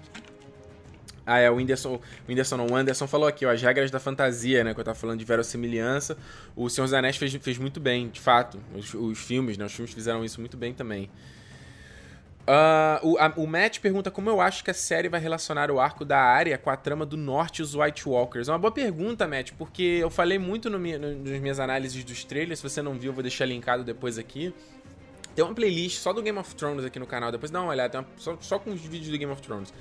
[1.31, 3.99] Ah, é, o Whindersson, o Whindersson não, o Anderson falou aqui, ó, as regras da
[3.99, 6.17] fantasia, né, que eu tava falando de verossimilhança,
[6.55, 9.73] o Senhor dos Anéis fez, fez muito bem, de fato, os, os filmes, né, os
[9.73, 11.09] filmes fizeram isso muito bem também.
[12.41, 15.79] Uh, o, a, o Matt pergunta como eu acho que a série vai relacionar o
[15.79, 18.49] arco da área com a trama do norte e os White Walkers.
[18.49, 22.23] É uma boa pergunta, Matt, porque eu falei muito no, no, nas minhas análises dos
[22.23, 22.59] trailers.
[22.59, 24.53] Se você não viu, eu vou deixar linkado depois aqui.
[25.35, 27.99] Tem uma playlist só do Game of Thrones aqui no canal, depois dá uma olhada,
[27.99, 29.71] uma, só, só com os vídeos do Game of Thrones.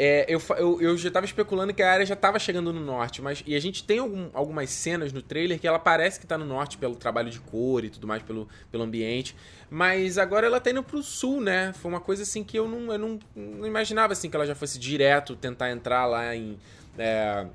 [0.00, 3.20] É, eu, eu, eu, já tava especulando que a área já tava chegando no norte,
[3.20, 3.42] mas.
[3.44, 6.44] E a gente tem algum, algumas cenas no trailer que ela parece que tá no
[6.44, 9.34] norte pelo trabalho de cor e tudo mais, pelo, pelo ambiente.
[9.68, 11.72] Mas agora ela tá indo pro sul, né?
[11.72, 14.54] Foi uma coisa assim que eu não, eu não, não imaginava assim que ela já
[14.54, 16.56] fosse direto tentar entrar lá em.
[16.96, 17.46] É,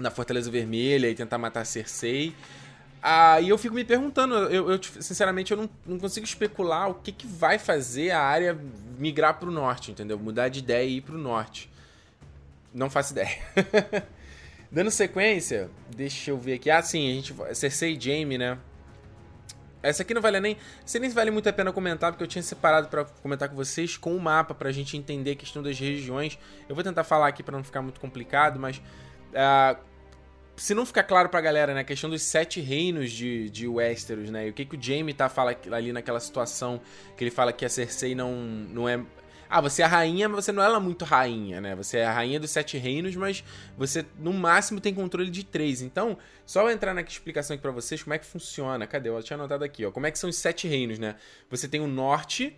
[0.00, 2.34] na Fortaleza Vermelha e tentar matar Cersei.
[3.00, 6.94] Aí ah, eu fico me perguntando, eu, eu sinceramente eu não, não, consigo especular o
[6.94, 8.58] que, que vai fazer a área
[8.98, 10.18] migrar pro norte, entendeu?
[10.18, 11.70] Mudar de ideia e ir pro norte.
[12.74, 13.38] Não faço ideia.
[14.70, 16.70] Dando sequência, deixa eu ver aqui.
[16.70, 17.34] Ah, sim, a gente.
[17.54, 18.58] Cersei e Jaime, né?
[19.82, 20.56] Essa aqui não vale nem.
[20.84, 23.96] Essa nem vale muito a pena comentar, porque eu tinha separado para comentar com vocês
[23.96, 26.38] com o mapa, pra gente entender a questão das regiões.
[26.68, 28.78] Eu vou tentar falar aqui para não ficar muito complicado, mas.
[28.78, 29.78] Uh,
[30.58, 34.30] se não ficar claro pra galera, né, a questão dos sete reinos de, de Westeros,
[34.30, 36.80] né, e o que, que o Jaime tá fala ali naquela situação
[37.16, 39.00] que ele fala que a Cersei não, não é...
[39.50, 41.74] Ah, você é a rainha, mas você não é muito rainha, né?
[41.74, 43.42] Você é a rainha dos sete reinos, mas
[43.78, 45.80] você no máximo tem controle de três.
[45.80, 48.86] Então, só eu entrar na explicação aqui pra vocês como é que funciona.
[48.86, 49.08] Cadê?
[49.08, 49.90] Eu tinha anotado aqui, ó.
[49.90, 51.14] Como é que são os sete reinos, né?
[51.48, 52.54] Você tem o norte,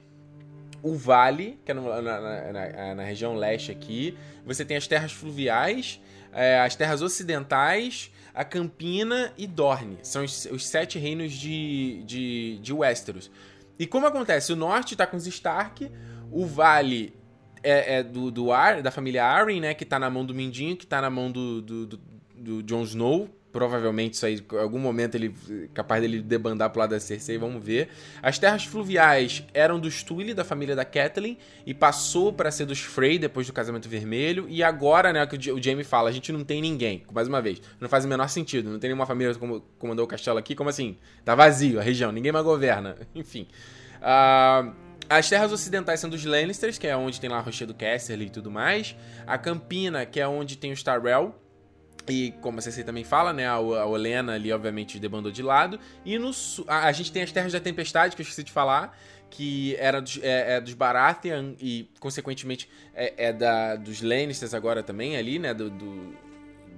[0.83, 4.19] o vale, que é no, na, na, na, na região leste aqui.
[4.45, 6.01] Você tem as terras fluviais
[6.33, 9.99] é, as terras ocidentais, a Campina e Dorne.
[10.03, 13.31] São os, os sete reinos de, de, de Westeros.
[13.79, 14.53] E como acontece?
[14.53, 15.91] O norte tá com os Stark,
[16.31, 17.15] o vale
[17.63, 19.75] é, é do, do Ar, da família Arryn, né?
[19.75, 22.01] Que tá na mão do Mindinho, que tá na mão do, do, do,
[22.37, 25.35] do Jon Snow, Provavelmente isso aí, em algum momento ele
[25.75, 27.89] capaz dele debandar pro lado da Cersei, vamos ver.
[28.23, 31.37] As terras fluviais eram dos Tully, da família da Catelyn,
[31.67, 34.47] e passou para ser dos Frey depois do casamento vermelho.
[34.49, 37.03] E agora, né, que o Jaime fala, a gente não tem ninguém.
[37.13, 38.71] Mais uma vez, não faz o menor sentido.
[38.71, 40.55] Não tem nenhuma família que comandou o castelo aqui.
[40.55, 40.97] Como assim?
[41.25, 42.97] Tá vazio a região, ninguém mais governa.
[43.15, 43.49] Enfim.
[43.97, 44.73] Uh,
[45.09, 48.31] As terras ocidentais são dos Lannisters, que é onde tem lá a Rochedo Casterly e
[48.31, 48.95] tudo mais.
[49.27, 51.35] A Campina, que é onde tem os Tyrell.
[52.11, 53.47] E como a CC também fala, né?
[53.47, 55.79] A, a Olena ali, obviamente, debandou de lado.
[56.05, 56.31] E no
[56.67, 58.99] a, a, gente tem as Terras da Tempestade, que eu esqueci de falar.
[59.31, 64.83] Que era dos, é, é dos Baratheon e, consequentemente, é, é, da, dos Lannisters agora
[64.83, 65.55] também ali, né?
[65.55, 66.31] do, do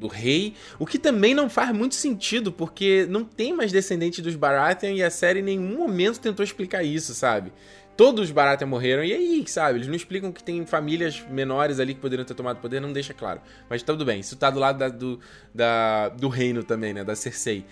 [0.03, 4.35] do rei, o que também não faz muito sentido, porque não tem mais descendente dos
[4.35, 7.53] Baratheon e a série em nenhum momento tentou explicar isso, sabe?
[7.96, 9.78] Todos os Baratheon morreram, e aí, sabe?
[9.78, 13.12] Eles não explicam que tem famílias menores ali que poderiam ter tomado poder, não deixa
[13.12, 13.40] claro.
[13.68, 15.20] Mas tudo bem, isso tá do lado da, do,
[15.55, 17.05] da, do reino também, né?
[17.05, 17.66] Da Cersei.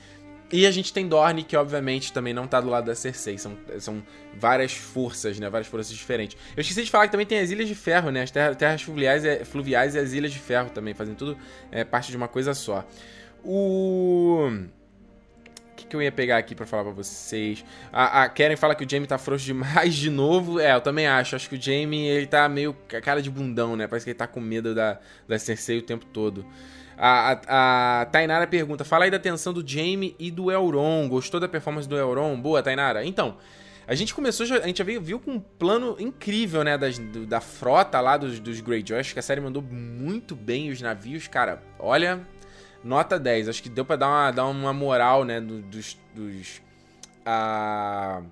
[0.53, 3.39] E a gente tem Dorne, que obviamente também não tá do lado da Cersei.
[3.39, 4.03] São, são
[4.37, 5.49] várias forças, né?
[5.49, 6.37] Várias forças diferentes.
[6.57, 8.23] Eu esqueci de falar que também tem as Ilhas de Ferro, né?
[8.23, 11.39] As terras, terras fluviais, é, fluviais e as Ilhas de Ferro também, fazem tudo
[11.71, 12.85] é, parte de uma coisa só.
[13.45, 14.51] O
[15.91, 17.65] que, eu ia pegar aqui para falar pra vocês?
[17.93, 20.59] A, a Karen fala que o Jamie tá frouxo demais de novo.
[20.61, 21.37] É, eu também acho.
[21.37, 23.87] Acho que o Jamie, ele tá meio cara de bundão, né?
[23.87, 24.99] Parece que ele tá com medo da,
[25.29, 26.47] da Cersei o tempo todo.
[26.97, 31.09] A, a, a, Tainara pergunta: fala aí da tensão do Jamie e do Elron.
[31.09, 32.41] Gostou da performance do Elron?
[32.41, 33.05] Boa, Tainara.
[33.05, 33.37] Então,
[33.91, 36.79] a gente começou, a gente já viu, viu com um plano incrível, né?
[36.79, 39.01] Das, do, da frota lá dos, dos Greyjoy.
[39.01, 41.63] Acho que a série mandou muito bem os navios, cara.
[41.79, 42.21] Olha,
[42.83, 43.49] nota 10.
[43.49, 45.97] Acho que deu pra dar uma, dar uma moral, né, dos.
[46.15, 46.63] dos
[47.25, 48.23] a,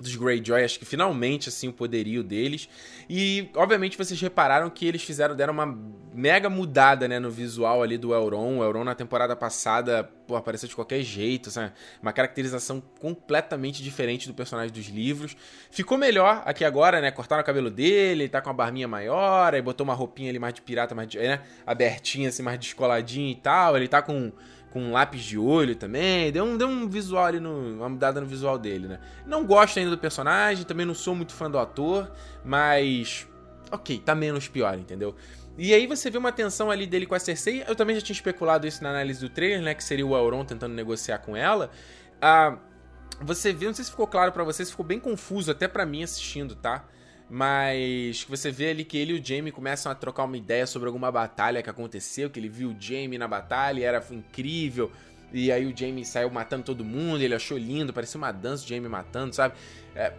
[0.00, 2.68] dos Greyjoy, acho que finalmente, assim, o poderio deles.
[3.08, 5.78] E, obviamente, vocês repararam que eles fizeram, deram uma
[6.14, 8.58] mega mudada, né, no visual ali do Elron.
[8.58, 11.72] O Elron na temporada passada, pô, apareceu de qualquer jeito, sabe?
[12.02, 15.36] Uma caracterização completamente diferente do personagem dos livros.
[15.70, 17.10] Ficou melhor aqui agora, né?
[17.10, 20.54] Cortaram o cabelo dele, tá com a barminha maior, aí botou uma roupinha ali mais
[20.54, 21.40] de pirata, mais de, né?
[21.66, 23.76] abertinha, assim, mais descoladinha e tal.
[23.76, 24.32] Ele tá com
[24.76, 26.30] com um lápis de olho também.
[26.30, 29.00] Deu um, deu um visual ali, no, uma mudada no visual dele, né?
[29.24, 32.12] Não gosto ainda do personagem, também não sou muito fã do ator,
[32.44, 33.26] mas.
[33.72, 35.16] Ok, tá menos pior, entendeu?
[35.56, 37.64] E aí você vê uma tensão ali dele com a Cersei.
[37.66, 39.74] Eu também já tinha especulado isso na análise do trailer, né?
[39.74, 41.70] Que seria o Elrond tentando negociar com ela.
[42.20, 42.58] Ah,
[43.22, 46.02] você vê, não sei se ficou claro para vocês, ficou bem confuso até para mim
[46.02, 46.84] assistindo, tá?
[47.28, 50.86] Mas você vê ali que ele e o Jamie começam a trocar uma ideia sobre
[50.86, 54.92] alguma batalha que aconteceu, que ele viu o Jamie na batalha e era incrível.
[55.32, 58.68] E aí o Jamie saiu matando todo mundo, ele achou lindo, parecia uma dança o
[58.68, 59.54] Jamie matando, sabe?
[59.94, 60.12] É,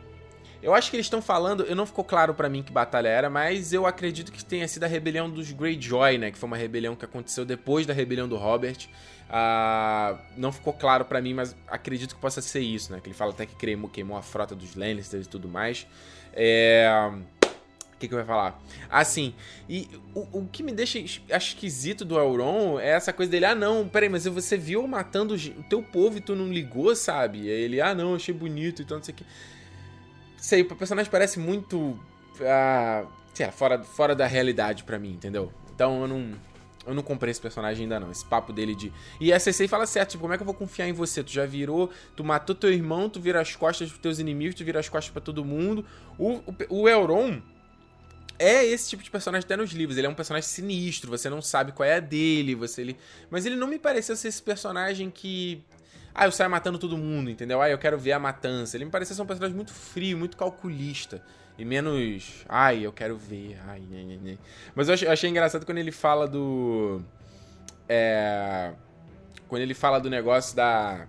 [0.61, 3.29] eu acho que eles estão falando, eu não ficou claro para mim que batalha era,
[3.29, 6.31] mas eu acredito que tenha sido a rebelião dos Greyjoy, né?
[6.31, 8.87] Que foi uma rebelião que aconteceu depois da rebelião do Robert.
[9.29, 12.99] Ah, não ficou claro para mim, mas acredito que possa ser isso, né?
[12.99, 15.85] Que ele fala até que queimou, queimou a frota dos Lannisters e tudo mais.
[16.39, 16.87] É.
[17.97, 18.61] O que, que eu ia falar?
[18.91, 19.33] Assim,
[19.67, 23.89] e o, o que me deixa esquisito do Elron é essa coisa dele, ah não,
[23.89, 27.39] peraí, mas você viu matando o teu povo e tu não ligou, sabe?
[27.39, 29.25] E ele, ah não, achei bonito e então, não sei o que.
[30.37, 31.99] Sei, o personagem parece muito.
[32.41, 35.51] Ah, sei lá, fora, fora da realidade para mim, entendeu?
[35.73, 36.33] Então eu não.
[36.87, 38.09] Eu não comprei esse personagem ainda não.
[38.09, 38.93] Esse papo dele de.
[39.19, 41.23] E a CC fala certo, tipo, como é que eu vou confiar em você?
[41.23, 41.91] Tu já virou.
[42.15, 45.11] Tu matou teu irmão, tu vira as costas pros teus inimigos, tu vira as costas
[45.11, 45.85] para todo mundo.
[46.17, 46.35] O,
[46.69, 46.87] o, o
[48.39, 49.97] é esse tipo de personagem até nos livros.
[49.97, 52.97] Ele é um personagem sinistro, você não sabe qual é a dele, você ele.
[53.29, 55.63] Mas ele não me pareceu ser esse personagem que.
[56.13, 57.61] Ah, eu saio matando todo mundo, entendeu?
[57.61, 58.75] Ah, eu quero ver a matança.
[58.75, 61.21] Ele me pareceu ser um personagem muito frio, muito calculista.
[61.57, 62.45] E menos.
[62.47, 63.57] Ai, eu quero ver.
[63.67, 64.37] Ai, ai.
[64.75, 67.01] Mas eu achei, eu achei engraçado quando ele fala do.
[67.89, 68.73] É.
[69.47, 71.07] Quando ele fala do negócio da.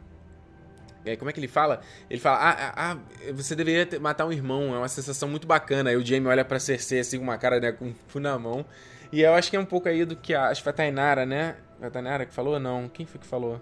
[1.05, 1.81] É, como é que ele fala?
[2.11, 5.91] Ele fala, ah, ah, ah você deveria matar um irmão, é uma sensação muito bacana.
[5.91, 8.65] Aí o Jamie olha pra Cersei assim com uma cara, né, com o na mão.
[9.13, 10.77] E eu acho que é um pouco aí do que a, acho que foi a
[10.77, 11.57] Tainara, né?
[11.81, 12.59] A Tainara que falou?
[12.59, 13.61] Não, quem foi que falou?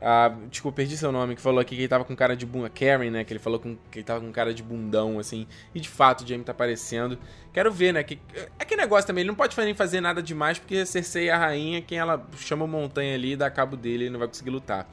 [0.00, 2.70] Ah, desculpa, perdi seu nome, que falou aqui que ele tava com cara de bunda.
[2.70, 3.24] Karen, né?
[3.24, 5.46] Que ele falou com, que ele tava com cara de bundão, assim.
[5.74, 7.18] E de fato, o Jamie tá aparecendo.
[7.52, 8.04] Quero ver, né?
[8.04, 8.20] Que,
[8.58, 11.38] é que negócio também, ele não pode nem fazer nada demais, porque Cersei é a
[11.38, 14.88] rainha, quem ela chama montanha ali, dá cabo dele, ele não vai conseguir lutar.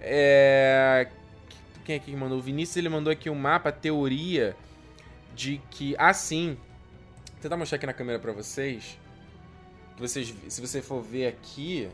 [0.00, 1.08] É.
[1.84, 2.38] Quem é que mandou?
[2.38, 4.56] O Vinícius ele mandou aqui um mapa, teoria
[5.34, 5.94] de que.
[5.98, 6.56] Ah, sim.
[7.32, 8.98] Vou tentar mostrar aqui na câmera pra vocês.
[9.96, 10.34] Que vocês.
[10.48, 11.90] Se você for ver aqui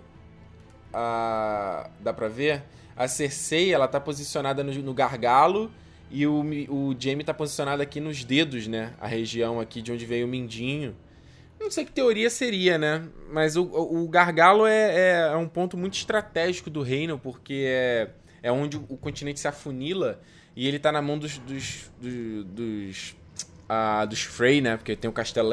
[0.92, 2.62] a, dá pra ver?
[2.96, 5.70] A Cersei, ela tá posicionada no, no gargalo
[6.10, 8.94] e o, o Jaime tá posicionado aqui nos dedos, né?
[9.00, 10.96] A região aqui de onde veio o Mindinho.
[11.60, 13.04] Não sei que teoria seria, né?
[13.30, 18.10] Mas o, o gargalo é, é, é, um ponto muito estratégico do reino, porque é,
[18.42, 20.20] é onde o continente se afunila
[20.56, 21.38] e ele tá na mão dos.
[21.38, 23.16] dos, dos, dos,
[23.68, 24.76] ah, dos Frey, né?
[24.76, 25.50] Porque tem o castelo,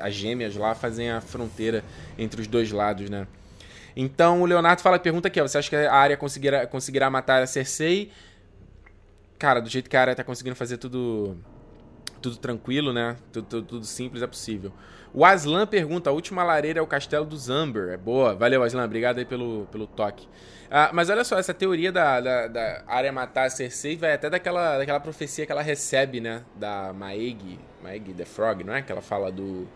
[0.00, 1.84] as gêmeas lá fazem a fronteira
[2.18, 3.28] entre os dois lados, né?
[3.96, 7.42] Então o Leonardo fala, pergunta aqui, ó, você acha que a área conseguirá, conseguirá matar
[7.42, 8.10] a Cersei?
[9.38, 11.36] Cara, do jeito que a área tá conseguindo fazer tudo
[12.24, 13.16] tudo tranquilo, né?
[13.30, 14.72] Tudo, tudo, tudo, simples é possível.
[15.12, 17.90] O Aslan pergunta: a última lareira é o castelo do Zamber.
[17.90, 18.34] É boa.
[18.34, 18.84] Valeu, Aslan.
[18.84, 20.26] Obrigado aí pelo, pelo toque.
[20.70, 24.30] Ah, mas olha só, essa teoria da, da, da área matar a Cersei vai até
[24.30, 26.42] daquela, daquela profecia que ela recebe, né?
[26.56, 27.58] Da Maeg.
[27.82, 28.80] Maeg the Frog, não é?
[28.80, 29.68] Que ela fala do.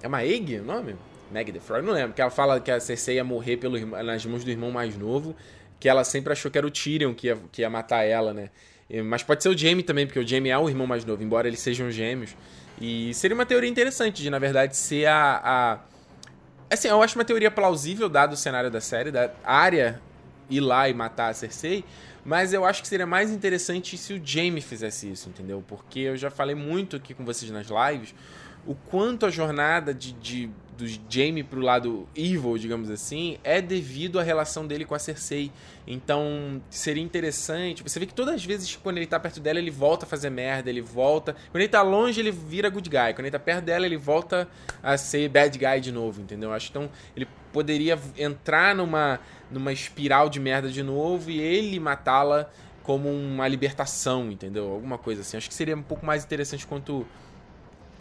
[0.00, 0.96] É Maeg o nome?
[1.30, 2.14] Meg the Frog, não lembro.
[2.14, 5.34] Que ela fala que a Cersei ia morrer pelo, nas mãos do irmão mais novo.
[5.78, 8.50] Que ela sempre achou que era o Tyrion que ia, que ia matar ela, né?
[9.04, 11.48] Mas pode ser o Jaime também, porque o Jaime é o irmão mais novo, embora
[11.48, 12.36] eles sejam gêmeos.
[12.80, 15.78] E seria uma teoria interessante de, na verdade, ser a, a.
[16.70, 20.00] Assim, eu acho uma teoria plausível, dado o cenário da série, da área
[20.48, 21.84] ir lá e matar a Cersei.
[22.24, 25.62] Mas eu acho que seria mais interessante se o Jaime fizesse isso, entendeu?
[25.66, 28.14] Porque eu já falei muito aqui com vocês nas lives
[28.66, 34.20] o quanto a jornada de, de do Jaime pro lado evil, digamos assim, é devido
[34.20, 35.50] à relação dele com a Cersei.
[35.86, 37.82] Então, seria interessante.
[37.82, 40.30] Você vê que todas as vezes quando ele tá perto dela, ele volta a fazer
[40.30, 41.34] merda, ele volta.
[41.50, 43.14] Quando ele tá longe, ele vira good guy.
[43.14, 44.48] Quando ele tá perto dela, ele volta
[44.82, 46.52] a ser bad guy de novo, entendeu?
[46.52, 49.18] Acho que então ele poderia entrar numa,
[49.50, 52.50] numa espiral de merda de novo e ele matá-la
[52.82, 54.70] como uma libertação, entendeu?
[54.70, 55.36] Alguma coisa assim.
[55.36, 57.06] Acho que seria um pouco mais interessante quanto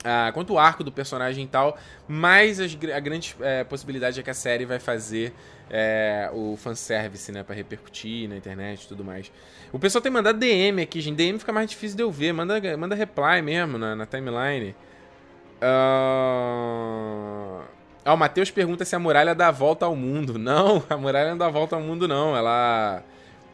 [0.06, 1.76] ah, quanto o arco do personagem e tal,
[2.08, 5.34] mais as, a grande é, possibilidade é que a série vai fazer
[5.70, 9.32] é, o fanservice, né, pra repercutir na internet e tudo mais.
[9.74, 11.18] O pessoal tem mandado DM aqui, gente.
[11.18, 12.34] DM fica mais difícil de eu ver.
[12.34, 14.76] Manda, manda reply mesmo na, na timeline.
[15.60, 17.64] Uh...
[18.06, 20.38] Ah, o Matheus pergunta se a muralha dá a volta ao mundo.
[20.38, 22.38] Não, a muralha não dá a volta ao mundo, não.
[22.38, 23.04] Ela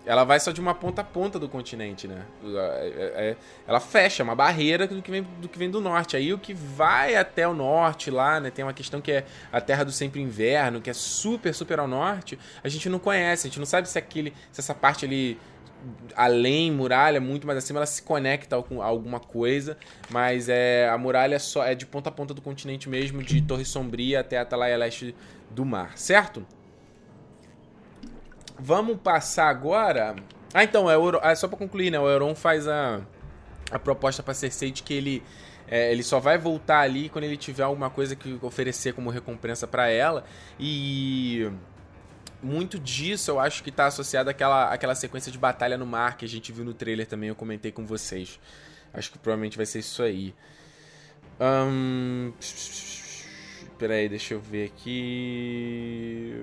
[0.06, 2.26] ela vai só de uma ponta a ponta do continente, né?
[2.44, 3.38] É, é,
[3.68, 6.18] ela fecha uma barreira do que, vem, do que vem do norte.
[6.18, 8.50] Aí o que vai até o norte lá, né?
[8.50, 11.88] Tem uma questão que é a Terra do Sempre Inverno, que é super, super ao
[11.88, 12.38] norte.
[12.64, 14.34] A gente não conhece, a gente não sabe se aquele.
[14.52, 15.40] se essa parte ali.
[16.16, 19.76] Além muralha, muito mais acima, ela se conecta com alguma coisa,
[20.12, 23.66] mas é a muralha só é de ponta a ponta do continente mesmo, de Torre
[23.66, 25.16] Sombria até a Atalaia Leste
[25.50, 26.46] do mar, certo?
[28.64, 30.16] Vamos passar agora.
[30.54, 32.00] Ah, então, é, o, é só pra concluir, né?
[32.00, 33.02] O Euron faz a,
[33.72, 35.24] a proposta pra Cersei de que ele,
[35.68, 39.66] é, ele só vai voltar ali quando ele tiver alguma coisa que oferecer como recompensa
[39.66, 40.24] para ela.
[40.60, 41.50] E
[42.44, 46.26] muito disso eu acho que tá associado àquela, àquela sequência de batalha no mar que
[46.26, 48.40] a gente viu no trailer também, eu comentei com vocês.
[48.94, 50.36] Acho que provavelmente vai ser isso aí.
[51.40, 52.32] Um...
[53.80, 56.36] Peraí, deixa eu ver aqui.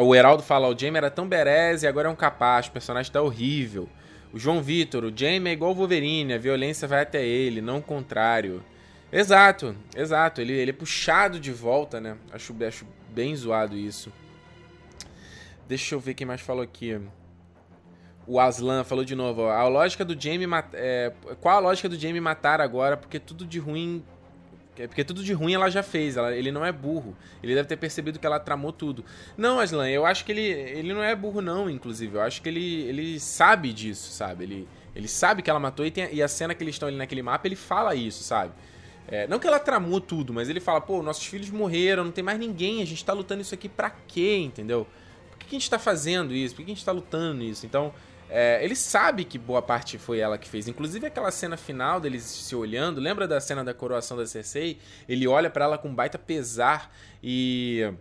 [0.00, 3.12] O Heraldo fala, o Jamie era tão berez e agora é um capaz, o personagem
[3.12, 3.86] tá horrível.
[4.32, 7.78] O João Vitor, o Jamie é igual o Wolverine, a violência vai até ele, não
[7.78, 8.64] o contrário.
[9.12, 12.16] Exato, exato, ele, ele é puxado de volta, né?
[12.32, 14.10] Acho, acho bem zoado isso.
[15.68, 16.98] Deixa eu ver quem mais falou aqui.
[18.26, 20.46] O Aslan falou de novo, ó, a lógica do Jamie...
[20.72, 22.96] É, qual a lógica do Jamie matar agora?
[22.96, 24.02] Porque tudo de ruim
[24.80, 27.16] é porque tudo de ruim ela já fez, ela, ele não é burro.
[27.42, 29.04] Ele deve ter percebido que ela tramou tudo.
[29.36, 32.14] Não, Aslan, eu acho que ele, ele não é burro, não, inclusive.
[32.16, 34.44] Eu acho que ele, ele sabe disso, sabe?
[34.44, 36.96] Ele, ele sabe que ela matou e, tem, e a cena que eles estão ali
[36.96, 38.52] naquele mapa, ele fala isso, sabe?
[39.06, 42.22] É, não que ela tramou tudo, mas ele fala, pô, nossos filhos morreram, não tem
[42.22, 44.86] mais ninguém, a gente tá lutando isso aqui pra quê, entendeu?
[45.30, 46.54] Por que, que a gente tá fazendo isso?
[46.54, 47.66] Por que a gente tá lutando isso?
[47.66, 47.92] Então,
[48.30, 50.68] é, ele sabe que boa parte foi ela que fez.
[50.68, 53.00] Inclusive aquela cena final deles se olhando.
[53.00, 54.78] Lembra da cena da coroação da Cersei?
[55.08, 57.92] Ele olha para ela com baita pesar e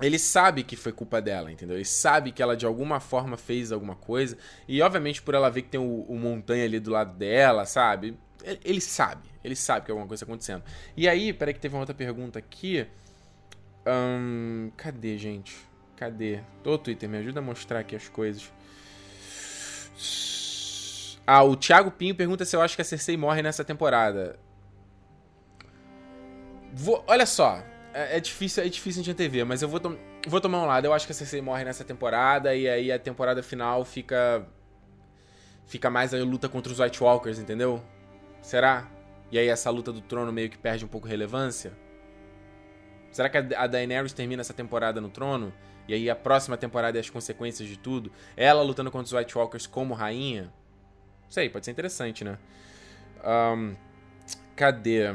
[0.00, 1.76] ele sabe que foi culpa dela, entendeu?
[1.76, 4.38] Ele sabe que ela de alguma forma fez alguma coisa.
[4.66, 8.16] E obviamente por ela ver que tem o, o montanha ali do lado dela, sabe?
[8.64, 10.62] Ele, sabe, ele sabe que alguma coisa está acontecendo.
[10.96, 12.86] E aí, peraí que teve uma outra pergunta aqui.
[14.78, 15.54] Cadê, gente?
[15.96, 16.40] Cadê?
[16.64, 18.50] Ô, Twitter, me ajuda a mostrar aqui as coisas.
[21.26, 24.38] Ah, o Thiago Pinho pergunta se eu acho que a Cersei morre nessa temporada.
[26.72, 29.80] Vou, olha só, é, é, difícil, é difícil a gente ver, mas eu vou,
[30.26, 30.86] vou tomar um lado.
[30.86, 34.46] Eu acho que a Cersei morre nessa temporada e aí a temporada final fica
[35.66, 37.80] fica mais a luta contra os White Walkers, entendeu?
[38.42, 38.88] Será?
[39.30, 41.72] E aí essa luta do trono meio que perde um pouco de relevância?
[43.12, 45.52] Será que a Daenerys termina essa temporada no trono?
[45.90, 48.12] E aí a próxima temporada e as consequências de tudo?
[48.36, 50.52] Ela lutando contra os White Walkers como rainha?
[51.28, 52.38] Sei, pode ser interessante, né?
[53.24, 53.74] Um,
[54.54, 55.08] cadê?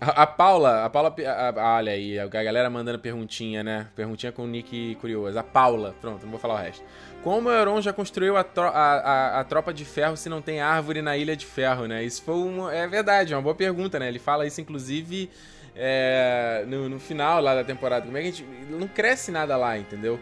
[0.00, 3.88] A, a, Paula, a Paula, a, a, olha aí, a galera mandando perguntinha, né?
[3.96, 5.36] Perguntinha com o nick curioso.
[5.36, 6.84] A Paula, pronto, não vou falar o resto.
[7.24, 10.60] Como o Euron já construiu a, tro, a, a, tropa de ferro se não tem
[10.60, 12.04] árvore na Ilha de Ferro, né?
[12.04, 12.36] Isso foi
[12.72, 14.06] é verdade, é uma boa pergunta, né?
[14.06, 15.28] Ele fala isso, inclusive,
[15.76, 18.04] é, no, no, final lá da temporada.
[18.06, 18.44] Como é que a gente...
[18.70, 20.18] Não cresce nada lá, entendeu?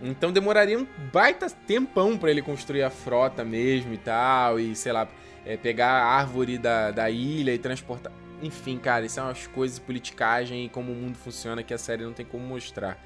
[0.00, 4.92] Então demoraria um baita tempão para ele construir a frota mesmo e tal, e sei
[4.92, 5.08] lá,
[5.44, 8.12] é, pegar a árvore da, da ilha e transportar.
[8.40, 11.74] Enfim, cara, isso são é umas coisas de politicagem e como o mundo funciona que
[11.74, 13.04] a série não tem como mostrar.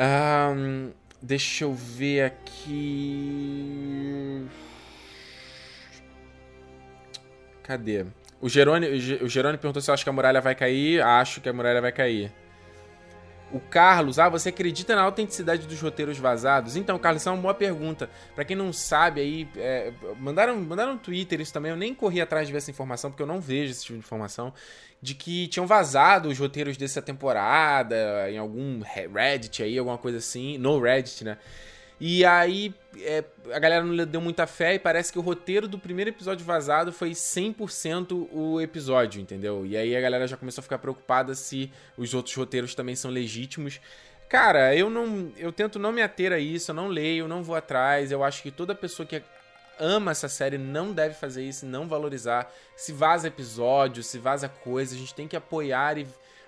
[0.00, 0.90] Um,
[1.22, 3.18] deixa eu ver aqui.
[7.62, 8.06] Cadê?
[8.40, 9.28] O Gerone, o
[9.58, 11.02] perguntou se eu acho que a muralha vai cair.
[11.02, 12.32] Acho que a muralha vai cair.
[13.50, 16.76] O Carlos, ah, você acredita na autenticidade dos roteiros vazados?
[16.76, 18.10] Então, Carlos, isso é uma boa pergunta.
[18.34, 21.70] Para quem não sabe, aí, é, mandaram, mandaram no Twitter isso também.
[21.70, 24.04] Eu nem corri atrás de ver essa informação, porque eu não vejo esse tipo de
[24.04, 24.52] informação.
[25.00, 30.58] De que tinham vazado os roteiros dessa temporada em algum Reddit aí, alguma coisa assim.
[30.58, 31.38] No Reddit, né?
[32.00, 35.78] E aí é, a galera não deu muita fé e parece que o roteiro do
[35.78, 39.66] primeiro episódio vazado foi 100% o episódio, entendeu?
[39.66, 43.10] E aí a galera já começou a ficar preocupada se os outros roteiros também são
[43.10, 43.80] legítimos.
[44.28, 47.56] Cara, eu não, eu tento não me ater a isso, eu não leio, não vou
[47.56, 48.12] atrás.
[48.12, 49.22] Eu acho que toda pessoa que
[49.78, 52.52] ama essa série não deve fazer isso, não valorizar.
[52.76, 56.06] Se vaza episódio, se vaza coisa, a gente tem que apoiar e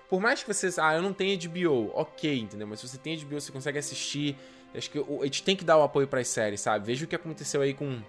[0.09, 2.67] por mais que vocês, ah, eu não tenho HBO, OK, entendeu?
[2.67, 4.35] Mas se você tem HBO, você consegue assistir
[4.75, 6.85] Acho que a gente tem que dar o apoio para as séries, sabe?
[6.85, 8.01] Veja o que aconteceu aí com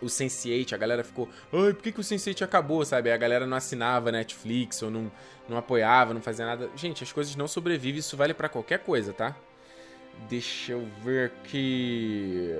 [0.00, 3.10] o Sense8, a galera ficou, ai, por que, que o Sense8 acabou, sabe?
[3.10, 5.10] A galera não assinava Netflix ou não,
[5.48, 6.68] não apoiava, não fazia nada.
[6.76, 9.34] Gente, as coisas não sobrevivem, isso vale para qualquer coisa, tá?
[10.28, 12.50] Deixa eu ver aqui.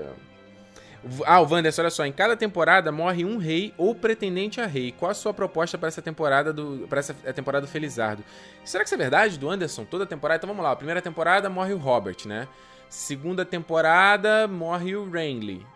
[1.25, 4.93] Ah, o Wanderson, olha só, em cada temporada morre um rei ou pretendente a rei.
[4.93, 8.25] Qual a sua proposta para essa temporada do para essa temporada do Felizardo?
[8.65, 9.85] Será que isso é verdade do Anderson?
[9.85, 10.39] Toda temporada?
[10.39, 12.49] Então vamos lá, a primeira temporada morre o Robert, né?
[12.89, 15.67] Segunda temporada, morre o Renly,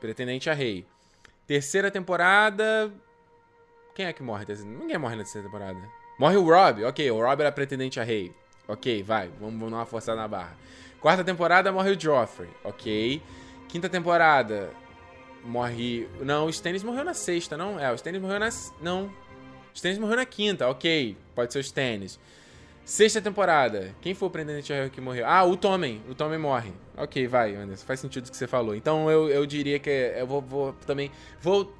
[0.00, 0.84] pretendente a rei.
[1.46, 2.92] Terceira temporada.
[3.94, 4.44] Quem é que morre?
[4.64, 5.80] Ninguém morre na terceira temporada.
[6.18, 8.34] Morre o Rob, ok, o Rob era pretendente a rei.
[8.68, 10.56] Ok, vai, vamos, vamos dar uma forçada na barra.
[11.00, 13.22] Quarta temporada, morre o Joffrey, ok.
[13.68, 14.70] Quinta temporada,
[15.42, 16.08] morre.
[16.20, 17.80] Não, o Stannis morreu na sexta, não?
[17.80, 18.48] É, o Stannis morreu na.
[18.80, 19.06] Não.
[19.06, 21.16] O Stannis morreu na quinta, ok.
[21.34, 22.18] Pode ser o Stannis.
[22.90, 23.94] Sexta temporada.
[24.00, 25.24] Quem foi o pretendente que morreu?
[25.24, 26.02] Ah, o Tommen.
[26.10, 26.72] O Tommen morre.
[26.96, 27.86] Ok, vai, Anderson.
[27.86, 28.74] Faz sentido o que você falou.
[28.74, 31.08] Então eu, eu diria que eu vou, vou também.
[31.40, 31.72] Vou.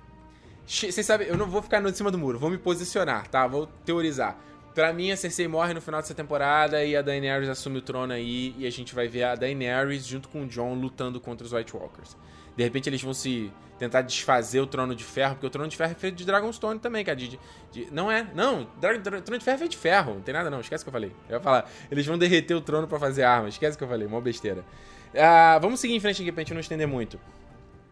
[0.64, 2.38] Vocês sabem, eu não vou ficar no cima do muro.
[2.38, 3.44] Vou me posicionar, tá?
[3.44, 4.38] Vou teorizar.
[4.72, 8.12] Pra mim, a Cersei morre no final dessa temporada e a Daenerys assume o trono
[8.12, 8.54] aí.
[8.56, 11.76] E a gente vai ver a Daenerys junto com o Jon lutando contra os White
[11.76, 12.16] Walkers.
[12.56, 13.50] De repente eles vão se
[13.80, 16.78] tentar desfazer o Trono de Ferro, porque o Trono de Ferro é feito de Dragonstone
[16.78, 17.16] também, cara.
[17.16, 17.40] De, de,
[17.72, 18.68] de, não é, não.
[18.78, 20.60] Dra, dra, trono de Ferro é feito de ferro, não tem nada não.
[20.60, 21.10] Esquece que eu falei.
[21.30, 23.54] Eu ia falar, eles vão derreter o trono para fazer armas.
[23.54, 24.62] Esquece o que eu falei, mó besteira.
[25.16, 27.18] Ah, vamos seguir em frente aqui pra gente não estender muito.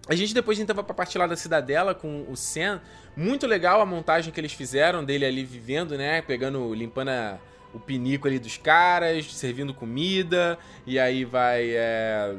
[0.06, 2.78] A gente depois então vai pra parte lá da cidadela com o Sen.
[3.16, 6.20] Muito legal a montagem que eles fizeram dele ali vivendo, né?
[6.20, 7.38] Pegando, limpando a
[7.72, 11.70] o pinico ali dos caras, servindo comida, e aí vai.
[11.70, 12.36] É,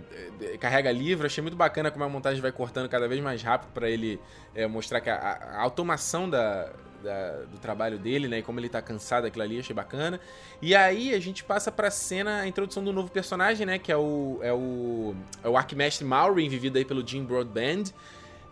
[0.59, 1.25] carrega livro.
[1.25, 4.19] Achei muito bacana como a montagem vai cortando cada vez mais rápido para ele
[4.55, 6.71] é, mostrar que a, a automação da,
[7.03, 8.39] da, do trabalho dele, né?
[8.39, 10.19] E como ele tá cansado daquilo ali, achei bacana.
[10.61, 13.80] E aí a gente passa pra cena, a introdução do novo personagem, né?
[13.80, 14.39] Que é o.
[14.41, 17.86] É o, é o Arquimestre Maury, vivido aí pelo Jim Broadband.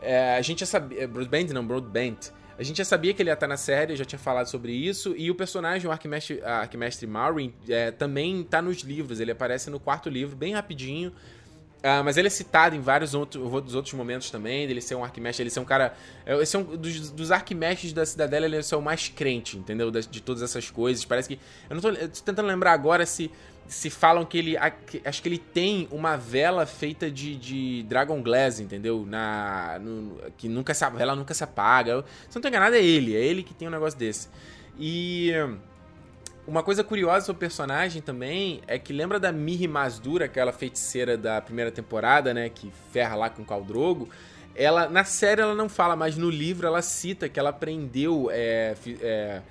[0.01, 1.03] É, a gente já sabia.
[1.03, 2.36] É, Broadband não, Broadband.
[2.58, 5.14] A gente já sabia que ele ia estar na série, já tinha falado sobre isso.
[5.16, 9.20] E o personagem, o Arquimestre, Arquimestre Maureen, é, também está nos livros.
[9.20, 11.14] Ele aparece no quarto livro, bem rapidinho.
[11.78, 15.43] Uh, mas ele é citado em vários outros, outros momentos também, ele ser um Arquimestre,
[15.43, 15.93] ele ser um cara...
[16.26, 19.91] É, esse é um dos, dos Arquimestres da Cidadela, ele é o mais crente, entendeu?
[19.91, 21.05] De, de todas essas coisas.
[21.05, 21.39] Parece que...
[21.70, 23.32] Eu não tô, eu tô tentando lembrar agora se
[23.68, 24.55] se falam que ele.
[24.57, 29.05] Acho que ele tem uma vela feita de, de Dragon Glass, entendeu?
[29.05, 32.03] Na, no, que nunca se, a vela nunca se apaga.
[32.30, 33.15] Se não tô enganado, é ele.
[33.15, 34.30] É ele que tem um negócio desse.
[34.80, 35.32] E.
[36.47, 41.18] Uma coisa curiosa sobre o personagem também é que lembra da Miri Masdura, aquela feiticeira
[41.18, 42.47] da primeira temporada, né?
[42.47, 44.07] Que ferra lá com o Caldrogo.
[44.55, 48.76] Ela, na série ela não fala, mas no livro ela cita que ela aprendeu é,
[49.01, 49.41] é,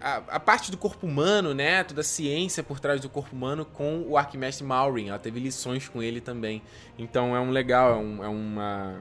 [0.00, 1.82] a, a, parte do corpo humano, né?
[1.84, 5.08] Toda a ciência por trás do corpo humano com o Arquimestre Maureen.
[5.08, 6.62] Ela teve lições com ele também.
[6.98, 9.00] Então é um legal, é, um, é uma,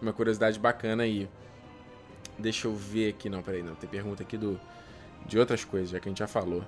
[0.00, 1.28] uma curiosidade bacana aí.
[2.38, 3.28] Deixa eu ver aqui.
[3.28, 3.74] Não, peraí, não.
[3.74, 4.60] Tem pergunta aqui do,
[5.26, 6.64] de outras coisas, já que a gente já falou.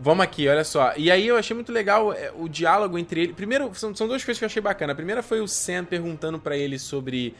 [0.00, 0.92] Vamos aqui, olha só.
[0.96, 3.32] E aí eu achei muito legal é, o diálogo entre ele.
[3.32, 4.92] Primeiro, são, são duas coisas que eu achei bacana.
[4.92, 7.34] A primeira foi o Sam perguntando para ele sobre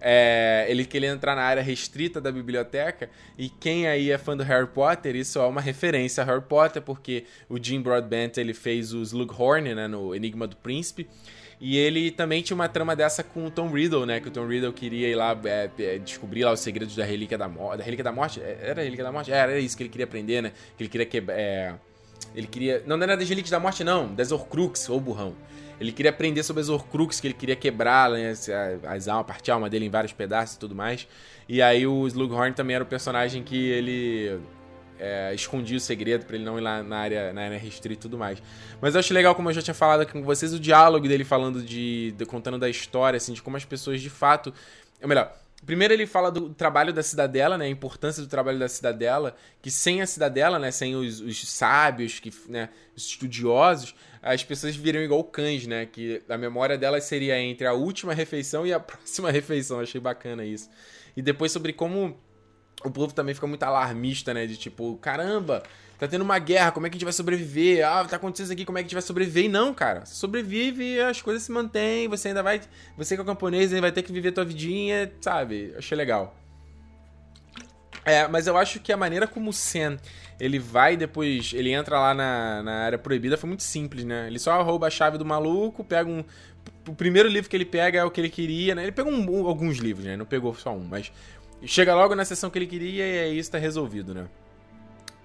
[0.00, 3.10] é, ele queria entrar na área restrita da biblioteca.
[3.36, 6.80] E quem aí é fã do Harry Potter, isso é uma referência a Harry Potter,
[6.80, 11.06] porque o Jim Broadbent ele fez o Slughorn né, no Enigma do Príncipe.
[11.60, 14.18] E ele também tinha uma trama dessa com o Tom Riddle, né?
[14.18, 17.36] Que o Tom Riddle queria ir lá é, é descobrir lá os segredos da Relíquia
[17.36, 17.78] da Morte.
[17.78, 18.40] Da Relíquia da Morte?
[18.40, 19.30] É, era a Relíquia da Morte?
[19.30, 20.52] Era, era isso que ele queria aprender, né?
[20.78, 21.38] Que ele queria quebrar.
[21.38, 21.74] É,
[22.34, 22.82] ele queria.
[22.86, 24.14] Não, não era das Relíquias da Morte, não.
[24.14, 25.36] Das Horcrux, ou burrão.
[25.80, 28.32] Ele queria aprender sobre as Horcruxes, que ele queria quebrar né,
[28.86, 31.08] as almas, partir a alma dele em vários pedaços e tudo mais.
[31.48, 34.38] E aí o Slughorn também era o personagem que ele
[34.98, 38.02] é, escondia o segredo para ele não ir lá na área, na área restrita e
[38.02, 38.42] tudo mais.
[38.80, 41.62] Mas eu acho legal, como eu já tinha falado com vocês, o diálogo dele falando
[41.62, 44.52] de, de contando da história, assim, de como as pessoas de fato.
[45.00, 47.66] Ou melhor, Primeiro ele fala do trabalho da cidadela, né?
[47.66, 50.70] A importância do trabalho da cidadela, que sem a cidadela, né?
[50.70, 52.70] Sem os, os sábios, que, né?
[52.96, 55.86] os estudiosos, as pessoas viriam igual cães, né?
[55.86, 59.80] Que a memória delas seria entre a última refeição e a próxima refeição.
[59.80, 60.68] Achei bacana isso.
[61.16, 62.16] E depois sobre como
[62.84, 64.46] o povo também fica muito alarmista, né?
[64.46, 65.62] De tipo, caramba,
[65.98, 67.86] tá tendo uma guerra, como é que a gente vai sobreviver?
[67.86, 69.44] Ah, tá acontecendo isso aqui, como é que a gente vai sobreviver?
[69.44, 72.60] E não, cara, você sobrevive as coisas se mantêm, você ainda vai.
[72.96, 75.74] Você que é camponês ainda vai ter que viver tua vidinha, sabe?
[75.76, 76.36] Achei legal.
[78.10, 79.98] É, mas eu acho que a maneira como o Sen
[80.38, 81.52] ele vai depois.
[81.54, 84.26] Ele entra lá na, na área proibida foi muito simples, né?
[84.26, 86.24] Ele só rouba a chave do maluco, pega um.
[86.88, 88.82] O primeiro livro que ele pega é o que ele queria, né?
[88.82, 90.16] Ele pegou um, alguns livros, né?
[90.16, 91.12] Não pegou só um, mas
[91.64, 94.26] chega logo na sessão que ele queria e aí isso tá resolvido, né?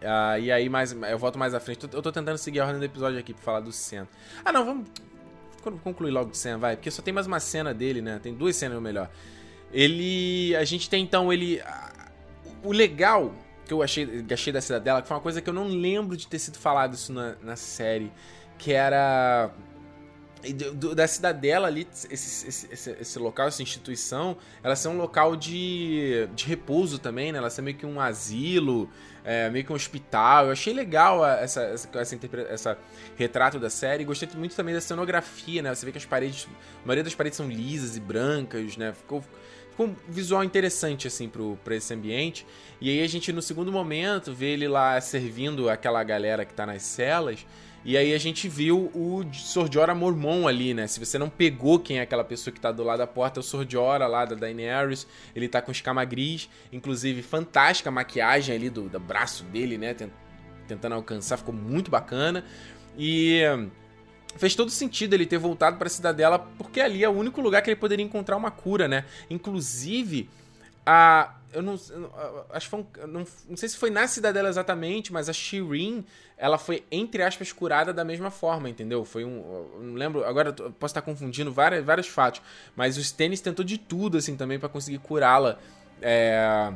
[0.01, 1.87] Uh, e aí, mais, eu volto mais à frente.
[1.91, 4.07] Eu tô tentando seguir a ordem do episódio aqui pra falar do Sen.
[4.43, 4.87] Ah, não, vamos
[5.81, 6.75] concluir logo do Sen, vai.
[6.75, 8.19] Porque só tem mais uma cena dele, né?
[8.21, 9.09] Tem duas cenas, melhor.
[9.71, 10.55] Ele.
[10.55, 11.61] A gente tem então ele.
[12.65, 13.33] O legal
[13.65, 16.27] que eu achei, achei da Cidadela, que foi uma coisa que eu não lembro de
[16.27, 18.11] ter sido falado isso na, na série,
[18.57, 19.51] que era
[20.93, 26.27] da cidadela ali, esse, esse, esse, esse, local, essa instituição, ela ser um local de,
[26.35, 27.39] de repouso também, né?
[27.39, 28.89] Ela ser meio que um asilo,
[29.23, 30.45] é, meio que um hospital.
[30.45, 32.77] Eu achei legal essa, essa, essa, essa
[33.17, 34.03] retrato da série.
[34.03, 35.73] Gostei muito também da cenografia, né?
[35.73, 36.47] Você vê que as paredes,
[36.83, 38.93] a maioria das paredes são lisas e brancas, né?
[38.93, 39.23] Ficou,
[39.75, 42.47] ficou um visual interessante, assim, pro, pra esse ambiente.
[42.79, 46.65] E aí a gente, no segundo momento, vê ele lá servindo aquela galera que tá
[46.65, 47.45] nas celas.
[47.83, 50.87] E aí a gente viu o Sordiora Mormon ali, né?
[50.87, 53.41] Se você não pegou quem é aquela pessoa que tá do lado da porta, é
[53.41, 55.05] o Sordiora lá da Daenerys.
[55.35, 59.93] Ele tá com escama gris, inclusive fantástica a maquiagem ali do, do braço dele, né?
[60.67, 62.45] Tentando alcançar, ficou muito bacana.
[62.97, 63.41] E
[64.35, 67.61] fez todo sentido ele ter voltado para a cidadela, porque ali é o único lugar
[67.61, 69.05] que ele poderia encontrar uma cura, né?
[69.29, 70.29] Inclusive,
[70.85, 71.79] a eu não,
[72.51, 76.05] acho foi um, não, não sei se foi na cidadela exatamente, mas a Shirin,
[76.37, 79.05] ela foi entre aspas curada da mesma forma, entendeu?
[79.05, 82.41] Foi um, não lembro, agora posso estar confundindo vários, vários fatos,
[82.75, 85.57] mas o Stannis tentou de tudo assim também para conseguir curá-la.
[86.01, 86.73] É,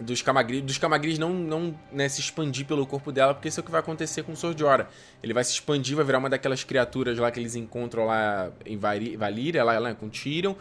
[0.00, 3.62] dos camagris, dos camagris não, não né, se expandir pelo corpo dela, porque isso é
[3.62, 4.88] o que vai acontecer com o Sordiora.
[5.22, 8.76] Ele vai se expandir, vai virar uma daquelas criaturas lá que eles encontram lá em
[8.76, 10.54] Valíria, lá, lá com Tyrion,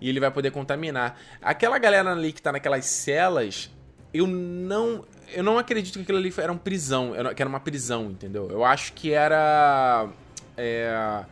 [0.00, 1.20] e ele vai poder contaminar.
[1.40, 3.70] Aquela galera ali que tá naquelas celas,
[4.12, 5.04] eu não.
[5.32, 8.48] Eu não acredito que aquilo ali era uma prisão, que era uma prisão, entendeu?
[8.50, 10.08] Eu acho que era.
[10.56, 11.24] É,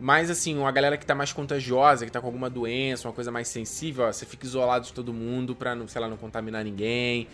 [0.00, 3.30] mais assim, uma galera que tá mais contagiosa, que tá com alguma doença, uma coisa
[3.30, 6.64] mais sensível, ó, você fica isolado de todo mundo pra, não, sei lá, não contaminar
[6.64, 7.28] ninguém.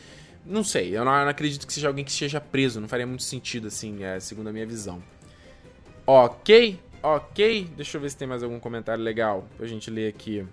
[0.44, 3.06] Não sei, eu não, eu não acredito que seja alguém que esteja preso, não faria
[3.06, 5.02] muito sentido, assim, é, segundo a minha visão.
[6.06, 7.68] Ok, ok.
[7.76, 10.46] Deixa eu ver se tem mais algum comentário legal pra gente ler aqui.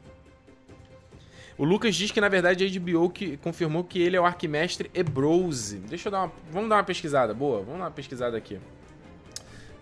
[1.58, 4.92] O Lucas diz que na verdade a HBO que confirmou que ele é o Arquimestre
[4.94, 5.78] Ebrose.
[5.78, 6.32] Deixa eu dar uma.
[6.52, 7.60] Vamos dar uma pesquisada, boa?
[7.60, 8.60] Vamos dar uma pesquisada aqui.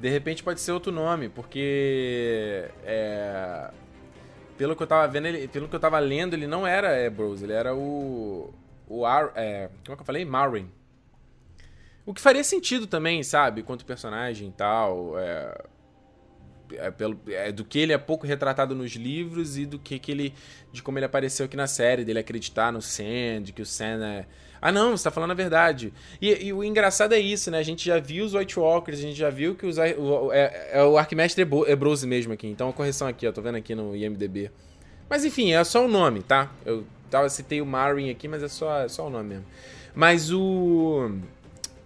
[0.04, 2.70] De repente pode ser outro nome, porque.
[2.84, 3.72] É,
[4.58, 7.46] pelo que eu tava vendo, ele, pelo que eu tava lendo, ele não era Ebrose,
[7.46, 8.54] ele era o.
[8.86, 10.26] O Ar, é, como é que eu falei?
[10.26, 10.70] Marin.
[12.06, 13.64] O que faria sentido também, sabe?
[13.64, 15.18] Quanto personagem e tal.
[15.18, 15.64] É,
[16.74, 20.12] é, pelo, é, do que ele é pouco retratado nos livros e do que, que
[20.12, 20.34] ele.
[20.74, 24.04] de como ele apareceu aqui na série, dele acreditar no Sam, de que o Sam
[24.06, 24.26] é.
[24.66, 25.92] Ah, não, você tá falando a verdade.
[26.22, 27.58] E, e, o engraçado é isso, né?
[27.58, 30.70] A gente já viu os White Walkers, a gente já viu que os, o, é,
[30.72, 32.48] é o Arquimestre Ebrose mesmo aqui.
[32.48, 34.50] Então a correção aqui, ó, tô vendo aqui no IMDB.
[35.10, 36.50] Mas enfim, é só o nome, tá?
[36.66, 39.46] Eu tava, citei o Marin aqui, mas é só, é só o nome mesmo.
[39.94, 41.12] Mas o.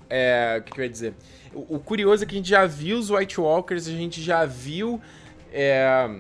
[0.08, 1.14] É, o que, que eu ia dizer?
[1.56, 4.46] O, o, curioso é que a gente já viu os White Walkers, a gente já
[4.46, 5.02] viu
[5.52, 6.12] é,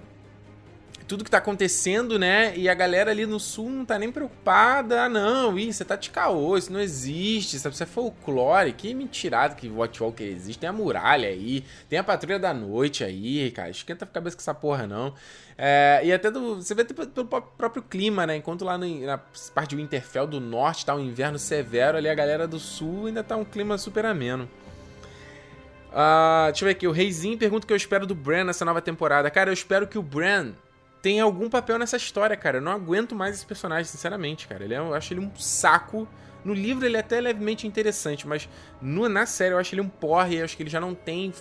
[1.07, 2.53] tudo que tá acontecendo, né?
[2.55, 5.03] E a galera ali no sul não tá nem preocupada.
[5.03, 7.73] Ah, não, isso você tá de caô, isso não existe, sabe?
[7.73, 8.73] Isso é folclore.
[8.73, 10.59] Que mentirada que White Walker existe.
[10.59, 13.69] Tem a muralha aí, tem a patrulha da noite aí, cara.
[13.69, 15.13] Esquenta a cabeça com essa porra, não.
[15.57, 18.35] É, e até do, você vê pelo próprio clima, né?
[18.35, 19.17] Enquanto lá no, na
[19.55, 23.23] parte de Winterfell do norte tá um inverno severo, ali a galera do sul ainda
[23.23, 24.49] tá um clima super ameno.
[25.87, 26.87] Uh, deixa eu ver aqui.
[26.87, 29.31] O Reizinho pergunta o que eu espero do Bran nessa nova temporada.
[29.31, 30.51] Cara, eu espero que o Bran
[31.07, 32.57] tenha algum papel nessa história, cara.
[32.57, 34.65] Eu não aguento mais esse personagem, sinceramente, cara.
[34.65, 36.05] Ele é, eu acho ele um saco.
[36.43, 38.49] No livro ele é até levemente interessante, mas
[38.81, 40.35] no, na série eu acho ele um porre.
[40.35, 41.33] Eu acho que ele já não tem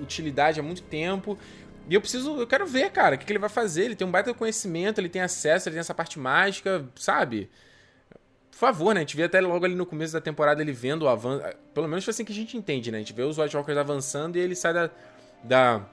[0.00, 1.36] utilidade há muito tempo.
[1.88, 3.86] E eu preciso, eu quero ver, cara, o que, que ele vai fazer.
[3.86, 7.50] Ele tem um baita conhecimento, ele tem acesso, ele tem essa parte mágica, sabe?
[8.52, 9.00] Por favor, né?
[9.00, 11.42] A gente vê até logo ali no começo da temporada ele vendo o avanço.
[11.74, 12.98] Pelo menos foi assim que a gente entende, né?
[12.98, 14.88] A gente vê os White Walkers avançando e ele sai da.
[15.42, 15.84] da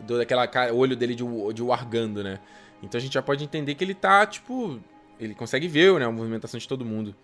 [0.00, 2.40] daquela cara, olho dele de, de wargando, né?
[2.82, 4.80] Então a gente já pode entender que ele tá, tipo.
[5.18, 7.14] Ele consegue ver né, a movimentação de todo mundo.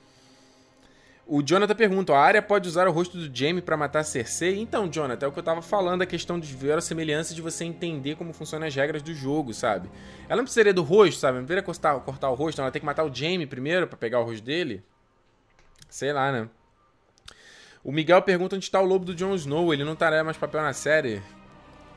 [1.27, 4.61] O Jonathan pergunta: a área pode usar o rosto do Jaime para matar Cersei?
[4.61, 7.41] Então, Jonathan, é o que eu tava falando, a questão de ver a semelhança de
[7.41, 9.89] você entender como funcionam as regras do jogo, sabe?
[10.29, 11.39] Ela não precisaria do rosto, sabe?
[11.39, 14.21] Não precisaria cortar, cortar o rosto, ela tem que matar o Jaime primeiro para pegar
[14.21, 14.83] o rosto dele?
[15.89, 16.49] Sei lá, né?
[17.83, 20.63] O Miguel pergunta onde está o lobo do Jon Snow, ele não terá mais papel
[20.63, 21.23] na série?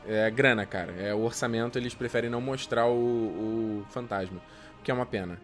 [0.07, 0.93] É grana, cara.
[0.93, 2.93] É o orçamento, eles preferem não mostrar o,
[3.81, 4.39] o fantasma,
[4.79, 5.37] o que é uma pena.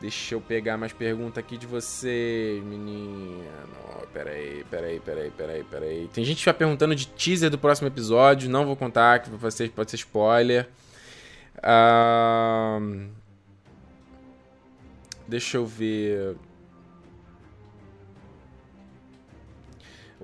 [0.00, 3.44] Deixa eu pegar mais pergunta aqui de você, menino.
[4.12, 6.10] Peraí, peraí, peraí, peraí, peraí.
[6.12, 8.50] Tem gente que vai perguntando de teaser do próximo episódio.
[8.50, 10.68] Não vou contar, que ser, pode ser spoiler.
[11.58, 13.08] Uh...
[15.28, 16.36] Deixa eu ver.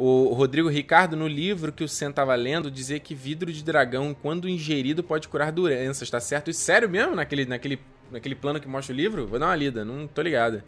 [0.00, 4.14] O Rodrigo Ricardo, no livro que o Sen estava lendo, dizia que vidro de dragão,
[4.14, 6.52] quando ingerido, pode curar doenças, tá certo?
[6.52, 9.26] Isso sério mesmo naquele, naquele, naquele plano que mostra o livro?
[9.26, 10.62] Vou dar uma lida, não tô ligado.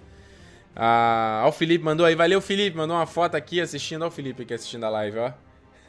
[0.74, 4.42] Ah, o Felipe mandou aí, valeu Felipe, mandou uma foto aqui assistindo, ó o Felipe
[4.42, 5.32] aqui assistindo a live, ó.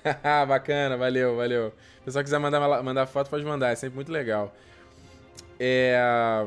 [0.45, 1.73] Bacana, valeu, valeu.
[1.95, 4.55] Se o pessoal quiser mandar, mandar foto, pode mandar, é sempre muito legal.
[5.59, 6.45] É...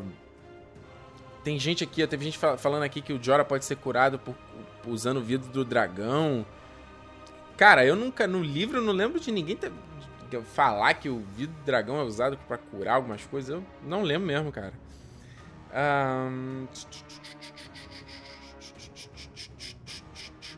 [1.42, 4.36] Tem gente aqui, teve gente falando aqui que o Jora pode ser curado por,
[4.86, 6.46] usando o vidro do dragão.
[7.56, 9.70] Cara, eu nunca, no livro, eu não lembro de ninguém ter,
[10.28, 13.54] de falar que o vidro do dragão é usado para curar algumas coisas.
[13.54, 14.72] Eu não lembro mesmo, cara.
[15.72, 16.66] Um...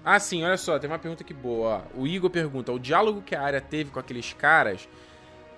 [0.04, 1.84] Ah, sim, olha só, tem uma pergunta aqui boa.
[1.94, 4.88] O Igor pergunta: o diálogo que a área teve com aqueles caras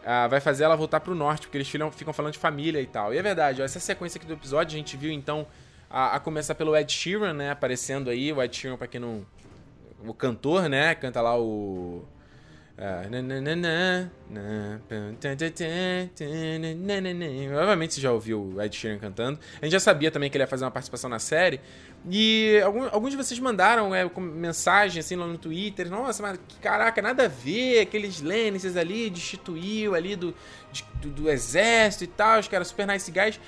[0.03, 2.87] uh, vai fazer ela voltar pro norte, porque eles ficam, ficam falando de família e
[2.87, 3.13] tal.
[3.13, 5.47] E é verdade, ó, essa sequência aqui do episódio a gente viu então
[5.91, 7.51] a, a começar pelo Ed Sheeran, né?
[7.51, 8.33] Aparecendo aí.
[8.33, 9.25] O Ed Sheeran, pra quem não
[10.07, 10.95] o cantor, né?
[10.95, 12.05] Canta lá o.
[17.49, 19.41] Provavelmente você já ouviu o Ed Sheeran cantando.
[19.61, 21.61] A gente já sabia também que ele ia fazer uma participação na série.
[22.09, 25.91] E alguns, de vocês mandaram é, mensagem assim lá no Twitter.
[25.91, 27.81] Nossa, mas caraca, nada a ver.
[27.81, 30.33] Aqueles Lannisters ali destituiu ali do,
[31.03, 32.39] do, do, exército e tal.
[32.39, 33.41] Os caras super nice guys.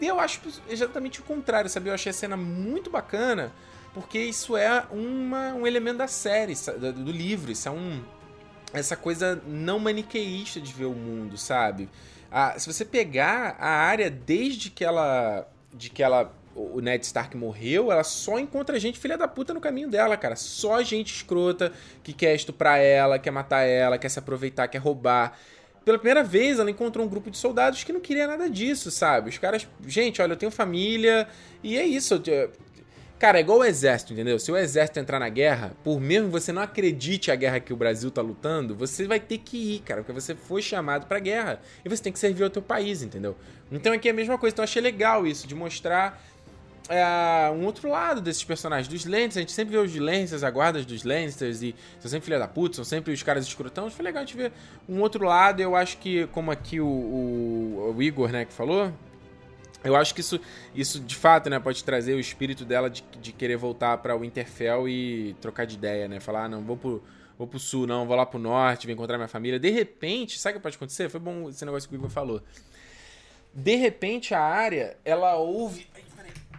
[0.00, 1.88] E eu acho exatamente o contrário, sabe?
[1.88, 3.52] Eu achei a cena muito bacana
[3.96, 6.52] porque isso é uma, um elemento da série,
[6.94, 8.04] do livro, isso é um
[8.74, 11.88] essa coisa não maniqueísta de ver o mundo, sabe?
[12.58, 17.90] Se você pegar a área desde que ela de que ela o Ned Stark morreu,
[17.90, 20.36] ela só encontra gente filha da puta no caminho dela, cara.
[20.36, 21.72] Só gente escrota
[22.02, 25.38] que quer estuprar ela, quer matar ela, quer se aproveitar, quer roubar.
[25.86, 29.30] Pela primeira vez, ela encontrou um grupo de soldados que não queria nada disso, sabe?
[29.30, 31.26] Os caras, gente, olha, eu tenho família
[31.62, 32.20] e é isso.
[33.18, 34.38] Cara, é igual o exército, entendeu?
[34.38, 37.76] Se o exército entrar na guerra, por mesmo você não acredite a guerra que o
[37.76, 41.58] Brasil tá lutando, você vai ter que ir, cara, porque você foi chamado pra guerra.
[41.82, 43.34] E você tem que servir ao teu país, entendeu?
[43.72, 44.52] Então aqui é a mesma coisa.
[44.52, 46.22] Então eu achei legal isso, de mostrar
[46.90, 48.86] é, um outro lado desses personagens.
[48.86, 52.26] Dos Lannisters, a gente sempre vê os Lannisters, a guarda dos Lannisters, e são sempre
[52.26, 53.90] filha da puta, são sempre os caras escrotão.
[53.90, 54.52] Foi legal a gente ver
[54.86, 55.60] um outro lado.
[55.60, 58.92] Eu acho que, como aqui o, o, o Igor, né, que falou,
[59.86, 60.40] eu acho que isso,
[60.74, 64.20] isso de fato, né, pode trazer o espírito dela de, de querer voltar para o
[64.20, 66.20] Winterfell e trocar de ideia, né?
[66.20, 67.02] Falar, ah, não, vou pro,
[67.38, 69.58] vou pro sul, não, vou lá pro norte, vou encontrar minha família.
[69.58, 71.08] De repente, sabe o que pode acontecer?
[71.08, 72.42] Foi bom esse negócio que o Igor falou.
[73.52, 75.86] De repente, a área, ela ouve.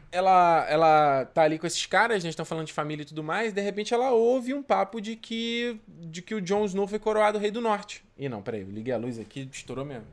[0.10, 3.52] Ela, ela tá ali com esses caras, gente tá falando de família e tudo mais,
[3.52, 7.38] de repente ela ouve um papo de que, de que o Jon Snow foi coroado
[7.38, 8.04] rei do norte.
[8.18, 10.06] E não, peraí, liguei a luz aqui, estourou mesmo.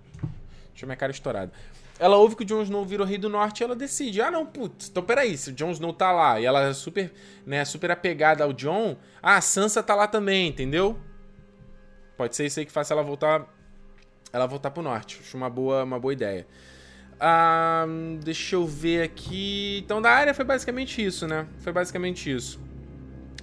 [0.73, 1.53] Deixa minha cara estourada.
[1.99, 4.45] Ela ouve que o Jon Snow virou rei do norte e ela decide: ah, não,
[4.45, 7.13] putz, então peraí, se o Jon Snow tá lá e ela é super,
[7.47, 10.99] né, super apegada ao Jon, ah, a Sansa tá lá também, entendeu?
[12.17, 13.47] Pode ser isso aí que faça ela voltar
[14.35, 15.21] ela voltar pro norte.
[15.21, 16.45] Acho uma boa, uma boa ideia.
[17.21, 17.87] Ah,
[18.23, 19.81] deixa eu ver aqui.
[19.85, 21.47] Então, da área foi basicamente isso, né?
[21.61, 22.61] Foi basicamente isso.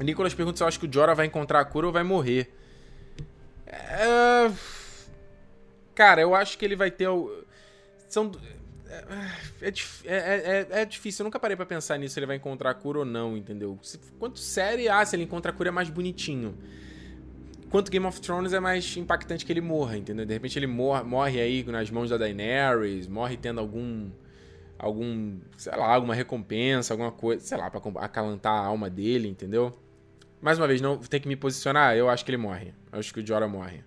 [0.02, 2.54] Nicolas pergunta se eu acho que o Jorah vai encontrar a cura ou vai morrer.
[3.68, 4.52] É...
[5.96, 7.08] Cara, eu acho que ele vai ter.
[8.12, 8.32] São.
[8.90, 9.34] É,
[9.64, 9.70] é,
[10.06, 13.00] é, é, difícil, eu nunca parei para pensar nisso, se ele vai encontrar a cura
[13.00, 13.80] ou não, entendeu?
[13.82, 16.58] Se, quanto série, ah, se ele encontra a cura é mais bonitinho.
[17.70, 20.26] Quanto Game of Thrones é mais impactante que ele morra, entendeu?
[20.26, 24.10] De repente ele morre, morre aí nas mãos da Daenerys, morre tendo algum.
[24.78, 25.40] algum.
[25.56, 29.80] sei lá, alguma recompensa, alguma coisa, sei lá, pra acalantar a alma dele, entendeu?
[30.42, 32.74] Mais uma vez, não tem que me posicionar, eu acho que ele morre.
[32.92, 33.86] Eu acho que o Jorah morre.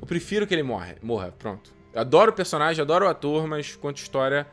[0.00, 1.79] Eu prefiro que ele morra, morra, pronto.
[1.94, 4.46] Adoro o personagem, adoro o ator, mas quanto história,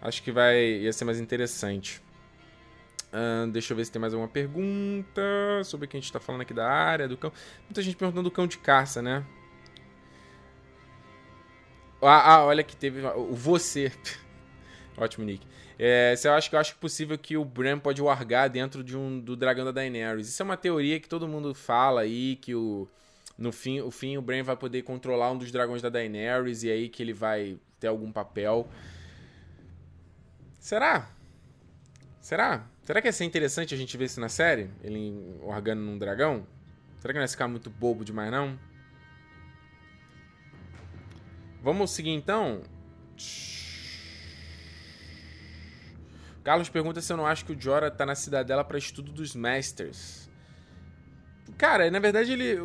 [0.00, 2.02] acho que vai ia ser mais interessante.
[3.12, 5.22] Uh, deixa eu ver se tem mais alguma pergunta
[5.64, 7.32] sobre o que a gente tá falando aqui da área, do cão.
[7.64, 9.24] Muita gente perguntando do cão de caça, né?
[12.02, 13.04] Ah, ah olha que teve.
[13.06, 13.92] O você.
[14.96, 15.46] Ótimo, Nick.
[15.78, 19.20] É, eu acho que eu acho possível que o Bran pode largar dentro de um,
[19.20, 20.28] do dragão da Daenerys.
[20.28, 22.88] Isso é uma teoria que todo mundo fala aí, que o.
[23.38, 26.70] No fim, o fim, o Bran vai poder controlar um dos dragões da Daenerys e
[26.70, 28.68] aí que ele vai ter algum papel.
[30.58, 31.08] Será?
[32.20, 32.66] Será?
[32.82, 34.68] Será que ia ser interessante a gente ver isso na série?
[34.82, 36.44] Ele orgando num dragão?
[36.98, 38.58] Será que não ia ficar muito bobo demais, não?
[41.62, 42.62] Vamos seguir então?
[46.42, 49.36] Carlos pergunta se eu não acho que o Jora tá na cidadela para estudo dos
[49.36, 50.27] Masters.
[51.58, 52.56] Cara, na verdade, ele,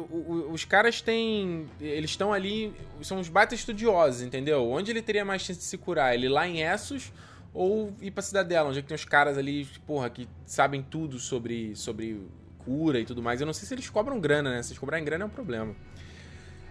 [0.51, 1.67] os caras têm.
[1.81, 2.71] Eles estão ali.
[3.01, 4.69] São os bata estudiosos, entendeu?
[4.69, 6.13] Onde ele teria mais chance de se curar?
[6.13, 7.11] Ele lá em Essos
[7.51, 11.75] ou ir pra Cidadela, onde é tem os caras ali, porra, que sabem tudo sobre,
[11.75, 12.21] sobre
[12.59, 13.41] cura e tudo mais.
[13.41, 14.61] Eu não sei se eles cobram grana, né?
[14.61, 15.75] Se eles cobrarem grana é um problema.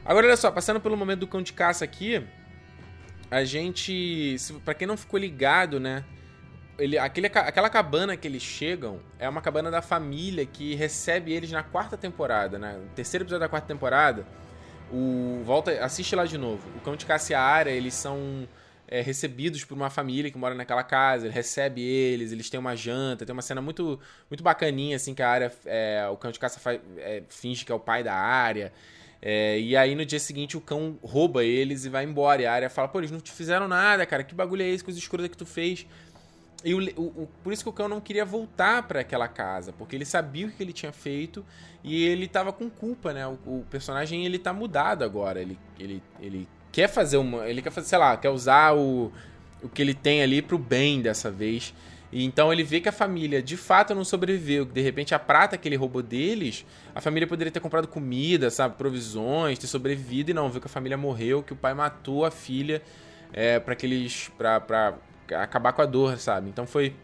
[0.04, 2.24] Agora, olha só, passando pelo momento do cão de caça aqui,
[3.30, 4.36] a gente.
[4.64, 6.04] para quem não ficou ligado, né?
[6.78, 11.50] Ele, aquele, aquela cabana que eles chegam é uma cabana da família que recebe eles
[11.50, 12.78] na quarta temporada, né?
[12.82, 14.26] No terceiro episódio da quarta temporada.
[14.90, 15.42] O.
[15.44, 15.72] Volta.
[15.84, 16.62] Assiste lá de novo.
[16.76, 18.48] O cão de caça e a área, eles são
[18.92, 22.76] é, recebidos por uma família que mora naquela casa, ele recebe eles, eles têm uma
[22.76, 23.98] janta, tem uma cena muito,
[24.28, 27.72] muito bacaninha, assim, que a área, é, o cão de caça faz, é, finge que
[27.72, 28.70] é o pai da área.
[29.22, 32.42] É, e aí no dia seguinte o cão rouba eles e vai embora.
[32.42, 34.84] E a área fala, pô, eles não te fizeram nada, cara, que bagulho é esse,
[34.84, 35.86] coisa escura que tu fez.
[36.64, 39.96] E o, o, por isso que o cão não queria voltar para aquela casa, porque
[39.96, 41.44] ele sabia o que ele tinha feito
[41.82, 43.26] e ele tava com culpa, né?
[43.26, 47.48] O, o personagem ele tá mudado agora, ele, ele, ele quer fazer uma.
[47.48, 49.12] Ele quer fazer, sei lá, quer usar o,
[49.62, 51.74] o que ele tem ali pro bem dessa vez.
[52.10, 54.64] E então ele vê que a família de fato não sobreviveu.
[54.64, 58.76] De repente a prata que ele roubou deles, a família poderia ter comprado comida, sabe,
[58.76, 62.30] provisões, ter sobrevivido e não, viu que a família morreu, que o pai matou a
[62.30, 62.82] filha
[63.32, 64.30] é, para que eles.
[65.34, 66.48] Acabar com a dor, sabe?
[66.48, 66.94] Então foi.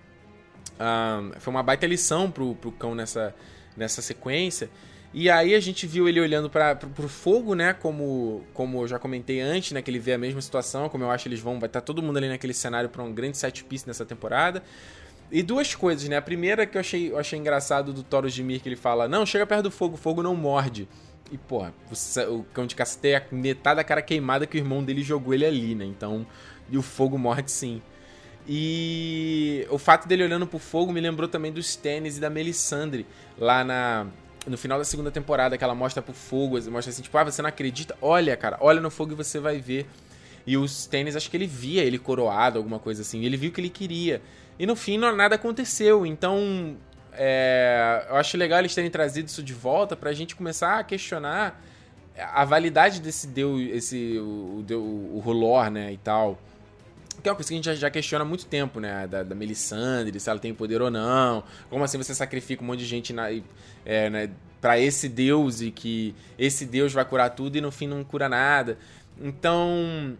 [1.38, 3.34] Foi uma baita lição pro, pro cão nessa,
[3.76, 4.70] nessa sequência.
[5.12, 7.72] E aí a gente viu ele olhando para pro fogo, né?
[7.72, 9.80] Como, como eu já comentei antes, né?
[9.80, 11.58] Que ele vê a mesma situação, como eu acho que eles vão.
[11.58, 14.62] Vai estar tá todo mundo ali naquele cenário para um grande set piece nessa temporada.
[15.30, 16.16] E duas coisas, né?
[16.16, 19.08] A primeira que eu achei, eu achei engraçado do Toro de Mir, que ele fala:
[19.08, 20.88] Não, chega perto do fogo, o fogo não morde.
[21.30, 21.74] E, porra,
[22.30, 25.44] o cão de caça tem metade da cara queimada que o irmão dele jogou ele
[25.44, 25.84] ali, né?
[25.84, 26.26] Então,
[26.70, 27.82] e o fogo morde sim.
[28.48, 33.06] E o fato dele olhando pro fogo me lembrou também dos Stannis e da Melisandre
[33.38, 34.06] lá na
[34.46, 37.42] no final da segunda temporada, que ela mostra pro fogo, mostra assim, tipo, ah, você
[37.42, 37.94] não acredita?
[38.00, 39.86] Olha, cara, olha no fogo e você vai ver.
[40.46, 43.22] E os tênis, acho que ele via ele coroado, alguma coisa assim.
[43.24, 44.22] Ele viu o que ele queria.
[44.58, 46.06] E no fim, não, nada aconteceu.
[46.06, 46.76] Então,
[47.12, 51.62] é, eu acho legal eles terem trazido isso de volta pra gente começar a questionar
[52.16, 56.38] a validade desse deus, esse, o, o, o Rolor, né, e tal.
[57.28, 59.06] Que é uma coisa que a gente já, já questiona há muito tempo, né?
[59.06, 61.44] Da, da Melisandre, se ela tem poder ou não.
[61.68, 63.28] Como assim você sacrifica um monte de gente na,
[63.84, 64.30] é, né,
[64.62, 68.30] para esse deus e que esse deus vai curar tudo e no fim não cura
[68.30, 68.78] nada.
[69.20, 70.16] Então,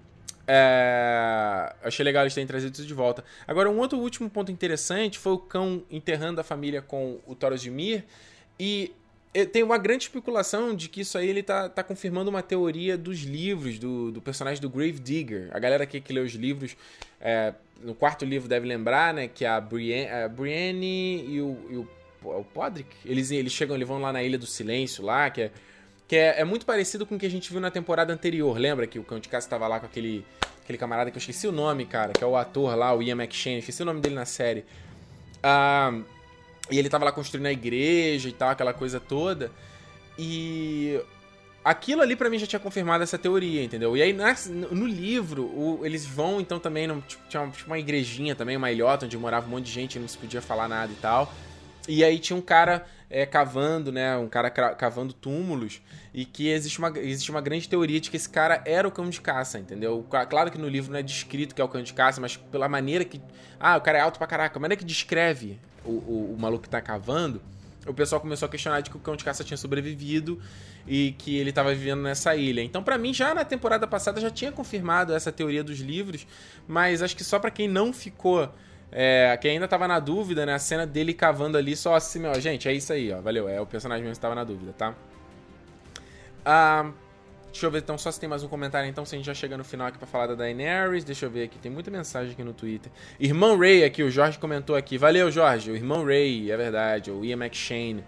[0.46, 3.24] é, achei legal eles terem trazido isso de volta.
[3.46, 7.62] Agora, um outro último ponto interessante foi o cão enterrando a família com o Thoros
[7.62, 8.04] de Mir.
[8.61, 8.92] E
[9.47, 13.20] tem uma grande especulação de que isso aí ele tá, tá confirmando uma teoria dos
[13.20, 15.49] livros, do, do personagem do Grave Digger.
[15.53, 16.76] A galera que, que lê os livros,
[17.20, 21.76] é, no quarto livro deve lembrar, né, que a Brienne, a Brienne e o, e
[21.76, 21.89] o,
[22.22, 25.51] o Podrick, eles, eles chegam, eles vão lá na Ilha do Silêncio, lá, que é,
[26.07, 28.57] que é, é muito parecido com o que a gente viu na temporada anterior.
[28.59, 30.24] Lembra que o Cão de Caça estava lá com aquele,
[30.62, 33.16] aquele camarada que eu esqueci o nome, cara, que é o ator lá, o Ian
[33.16, 34.64] McShane, esqueci o nome dele na série.
[35.43, 35.93] Ah...
[36.71, 39.51] E ele tava lá construindo a igreja e tal, aquela coisa toda.
[40.19, 41.01] E
[41.64, 43.97] aquilo ali para mim já tinha confirmado essa teoria, entendeu?
[43.97, 44.14] E aí
[44.53, 48.71] no livro, o, eles vão então também, tipo, tinha uma, tipo, uma igrejinha também, uma
[48.71, 51.33] ilhota, onde morava um monte de gente, não se podia falar nada e tal.
[51.89, 54.16] E aí tinha um cara é, cavando, né?
[54.16, 55.81] Um cara cavando túmulos.
[56.12, 59.09] E que existe uma, existe uma grande teoria de que esse cara era o cão
[59.09, 60.05] de caça, entendeu?
[60.29, 62.69] Claro que no livro não é descrito que é o cão de caça, mas pela
[62.69, 63.21] maneira que.
[63.59, 64.59] Ah, o cara é alto pra caraca.
[64.59, 65.59] A maneira que descreve
[65.89, 67.41] o, o, o maluco que tá cavando,
[67.86, 70.41] o pessoal começou a questionar de que o cão de caça tinha sobrevivido
[70.86, 72.62] e que ele estava vivendo nessa ilha.
[72.62, 76.26] Então, para mim, já na temporada passada já tinha confirmado essa teoria dos livros,
[76.66, 78.53] mas acho que só para quem não ficou,
[78.93, 82.34] é, quem ainda tava na dúvida, né, a cena dele cavando ali, só assim, ó,
[82.34, 84.95] gente, é isso aí, ó, valeu, é o personagem mesmo que tava na dúvida, tá?
[86.45, 86.91] Ah,
[87.51, 89.34] Deixa eu ver então só se tem mais um comentário então, se a gente já
[89.34, 91.05] chega no final aqui pra falar da Daenerys.
[91.05, 92.92] Deixa eu ver aqui, tem muita mensagem aqui no Twitter.
[93.18, 94.99] Irmão Ray aqui, o Jorge comentou aqui.
[94.99, 95.70] Valeu, Jorge.
[95.70, 97.11] O irmão Ray, é verdade.
[97.11, 98.05] O Ian McShane.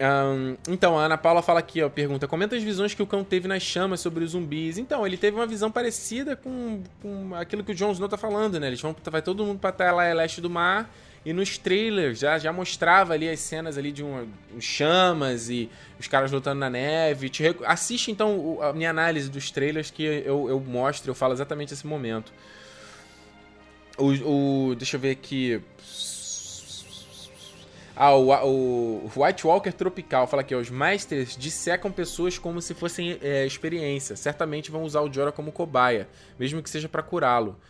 [0.00, 3.22] Um, então, a Ana Paula fala aqui, ó, pergunta: comenta as visões que o cão
[3.22, 4.78] teve nas chamas sobre os zumbis.
[4.78, 8.58] Então, ele teve uma visão parecida com, com aquilo que o Jon Snow tá falando,
[8.58, 8.66] né?
[8.66, 10.90] Eles vão, vai todo mundo pra tela leste do mar
[11.24, 15.68] e nos trailers já, já mostrava ali as cenas ali de um, um chamas e
[15.98, 17.28] os caras lutando na neve.
[17.28, 21.74] Te, assiste então a minha análise dos trailers que eu, eu mostro, eu falo exatamente
[21.74, 22.32] esse momento.
[23.98, 25.60] O, o, deixa eu ver aqui.
[27.94, 28.30] Ah, o,
[29.04, 34.16] o White Walker Tropical fala que os Masters dissecam pessoas como se fossem é, experiência.
[34.16, 36.08] Certamente vão usar o Jorah como cobaia,
[36.38, 37.60] mesmo que seja para curá-lo.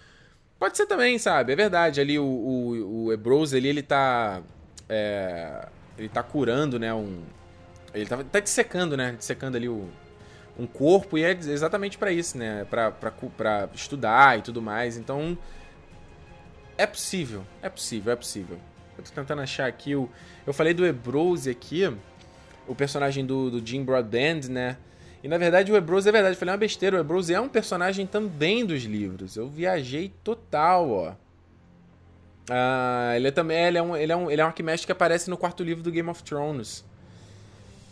[0.61, 1.55] Pode ser também, sabe?
[1.55, 2.03] É verdade.
[2.03, 4.43] Ali o, o, o Ebrose, ele tá.
[4.87, 6.93] É, ele tá curando, né?
[6.93, 7.23] Um,
[7.95, 9.15] ele tá, tá dissecando, né?
[9.17, 9.89] Dissecando ali o,
[10.59, 12.67] um corpo e é exatamente para isso, né?
[12.69, 14.99] Pra, pra, pra estudar e tudo mais.
[14.99, 15.37] Então.
[16.77, 17.43] É possível.
[17.63, 18.59] É possível, é possível.
[18.99, 20.11] Eu tô tentando achar aqui o.
[20.47, 21.91] Eu falei do Ebrose aqui,
[22.69, 24.77] o personagem do, do Jim Broadband, né?
[25.23, 27.49] E na verdade o Ebrose é verdade, eu falei uma besteira, o Ebrose é um
[27.49, 29.37] personagem também dos livros.
[29.37, 31.13] Eu viajei total, ó.
[32.49, 34.93] Ah, ele é também ele é um, ele é um, ele é um arquimestre que
[34.93, 36.85] aparece no quarto livro do Game of Thrones.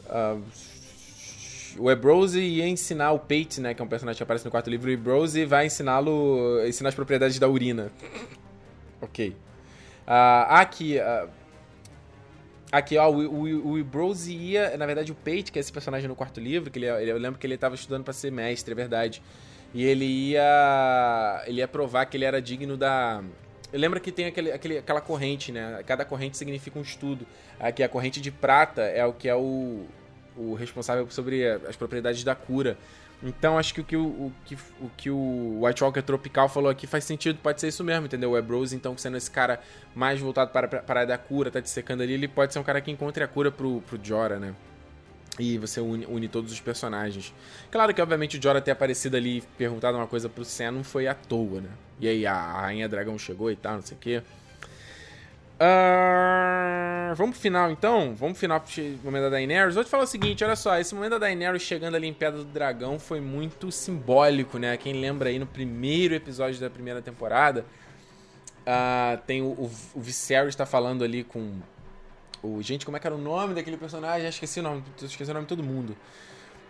[0.08, 0.38] Ah,
[1.78, 4.68] o Ebrose ia ensinar o Pate, né, que é um personagem que aparece no quarto
[4.68, 7.92] livro, o Ebrose vai ensiná-lo, ensinar as propriedades da urina.
[9.00, 9.36] ok.
[10.06, 11.28] Ah, aqui, ah,
[12.70, 14.76] Aqui, ó, o, o, o ia.
[14.76, 17.38] Na verdade, o Pate, que é esse personagem no quarto livro, que ele eu lembro
[17.38, 19.22] que ele estava estudando para ser mestre, é verdade.
[19.72, 21.42] E ele ia.
[21.46, 23.22] Ele ia provar que ele era digno da.
[23.72, 25.82] Lembra que tem aquele, aquele, aquela corrente, né?
[25.86, 27.26] Cada corrente significa um estudo.
[27.60, 29.86] Aqui, a corrente de prata é o que é o,
[30.36, 32.78] o responsável sobre as propriedades da cura.
[33.22, 36.70] Então acho que o que o, o, que, o que o White Walker Tropical falou
[36.70, 38.30] aqui faz sentido, pode ser isso mesmo, entendeu?
[38.30, 39.60] O Ebrose, então, sendo esse cara
[39.94, 42.90] mais voltado para, a da cura, tá dissecando ali, ele pode ser um cara que
[42.90, 44.54] encontre a cura pro, pro Jorah, né?
[45.38, 47.32] E você une, une, todos os personagens.
[47.70, 50.84] Claro que, obviamente, o Jorah ter aparecido ali e perguntado uma coisa pro Sam não
[50.84, 51.70] foi à toa, né?
[52.00, 54.22] E aí a Rainha Dragão chegou e tal, não sei o quê.
[55.60, 58.14] Uh, vamos pro final então?
[58.14, 58.70] Vamos pro final pro
[59.02, 59.74] momento da Daenerys.
[59.74, 62.38] Vou te falar o seguinte, olha só, esse momento da Daenerys chegando ali em Pedra
[62.38, 64.76] do Dragão foi muito simbólico, né?
[64.76, 67.66] Quem lembra aí no primeiro episódio da primeira temporada,
[68.60, 71.54] uh, tem o, o, o Viserys tá falando ali com
[72.40, 72.62] o...
[72.62, 74.28] Gente, como é que era o nome daquele personagem?
[74.28, 75.96] Esqueci o nome, esqueci o nome de todo mundo.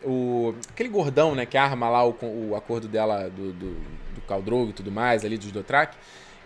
[0.02, 3.74] O, aquele gordão, né, que arma lá o, o acordo dela do, do,
[4.14, 5.98] do Khal e tudo mais, ali dos Dothraki.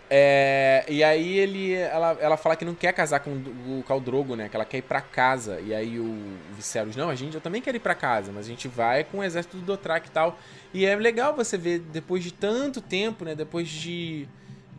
[0.09, 4.47] É, e aí ele, ela, ela fala que não quer casar com o Caldrogo, né?
[4.49, 5.59] Que ela quer ir pra casa.
[5.61, 8.49] E aí o Viserys, não, a gente, eu também quero ir pra casa, mas a
[8.49, 10.37] gente vai com o exército do Dothraki e tal.
[10.73, 13.33] E é legal você ver, depois de tanto tempo, né?
[13.33, 14.27] Depois de...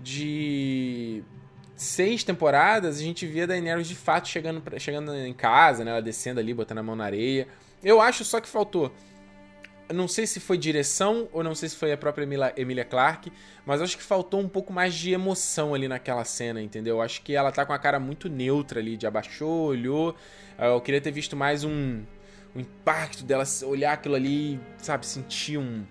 [0.01, 1.23] de
[1.77, 5.91] seis temporadas, a gente via Daenerys de fato chegando, chegando em casa, né?
[5.91, 7.49] Ela descendo ali, botando a mão na areia.
[7.83, 8.93] Eu acho só que faltou
[9.93, 12.27] não sei se foi direção ou não sei se foi a própria
[12.57, 13.33] Emilia Clarke,
[13.67, 17.03] mas acho que faltou um pouco mais de emoção ali naquela cena, entendeu?
[17.03, 20.15] Acho que ela tá com a cara muito neutra ali, de abaixou, olhou.
[20.57, 22.03] Ah, eu queria ter visto mais um,
[22.55, 25.85] um impacto dela olhar aquilo ali, sabe, sentir um.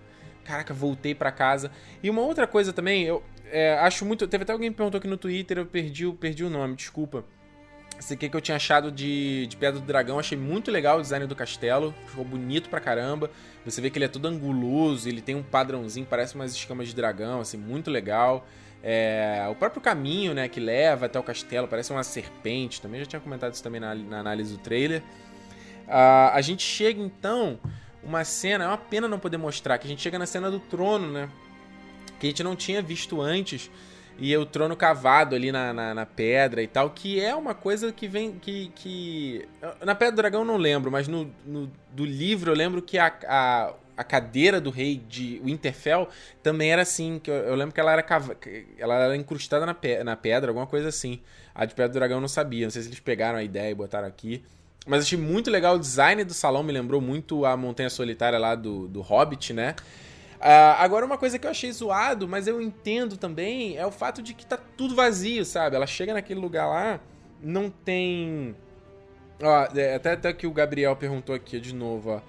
[0.44, 1.72] Caraca, voltei para casa.
[2.02, 4.28] E uma outra coisa também, eu é, acho muito.
[4.28, 7.24] Teve até alguém que perguntou aqui no Twitter, eu perdi, perdi o nome, desculpa.
[8.04, 11.02] Esse aqui que eu tinha achado de, de Pedra do Dragão, achei muito legal o
[11.02, 13.32] design do castelo, ficou bonito pra caramba.
[13.64, 16.96] Você vê que ele é todo anguloso, ele tem um padrãozinho, parece umas escamas de
[16.96, 18.46] dragão, assim, muito legal.
[18.84, 23.06] É, o próprio caminho, né, que leva até o castelo, parece uma serpente, também já
[23.06, 25.02] tinha comentado isso também na, na análise do trailer.
[25.88, 27.58] Uh, a gente chega então,
[28.04, 30.60] uma cena, é uma pena não poder mostrar, que a gente chega na cena do
[30.60, 31.30] trono, né,
[32.20, 33.72] que a gente não tinha visto antes,
[34.18, 37.92] e o trono cavado ali na, na, na, pedra e tal, que é uma coisa
[37.92, 38.34] que vem.
[38.34, 38.72] que.
[38.76, 39.48] que...
[39.84, 43.12] Na Pedra do Dragão não lembro, mas no, no do livro eu lembro que a,
[43.28, 46.08] a, a, cadeira do rei de Winterfell
[46.44, 47.20] também era assim.
[47.20, 48.38] Que eu, eu lembro que ela era, cava...
[48.78, 50.04] ela era incrustada na, pe...
[50.04, 51.20] na pedra, alguma coisa assim.
[51.56, 53.76] A de Pedra do Dragão não sabia, não sei se eles pegaram a ideia e
[53.76, 54.44] botaram aqui.
[54.86, 58.54] Mas achei muito legal o design do salão, me lembrou muito a Montanha Solitária lá
[58.54, 59.76] do, do Hobbit, né?
[60.44, 64.22] Uh, agora, uma coisa que eu achei zoado, mas eu entendo também, é o fato
[64.22, 65.78] de que tá tudo vazio, sabe?
[65.78, 67.00] Ela chega naquele lugar lá,
[67.42, 68.54] não tem.
[69.42, 72.22] Ó, é, até, até que o Gabriel perguntou aqui de novo, ó.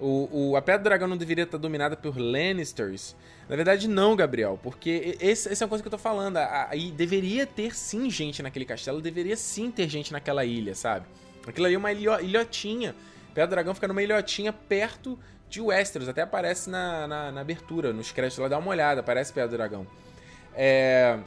[0.00, 3.14] O, o, a Pedra do Dragão não deveria estar dominada por Lannisters?
[3.48, 6.38] Na verdade, não, Gabriel, porque esse, essa é uma coisa que eu tô falando.
[6.38, 11.06] Aí deveria ter sim gente naquele castelo, deveria sim ter gente naquela ilha, sabe?
[11.46, 12.96] Aquilo ali é uma ilhotinha.
[13.28, 15.16] Pedra do Dragão fica numa ilhotinha perto
[15.50, 16.08] de Westeros.
[16.08, 19.56] Até aparece na, na, na abertura, nos créditos lá, dá uma olhada, aparece Pedra do
[19.56, 19.86] Dragão.
[20.54, 21.18] É...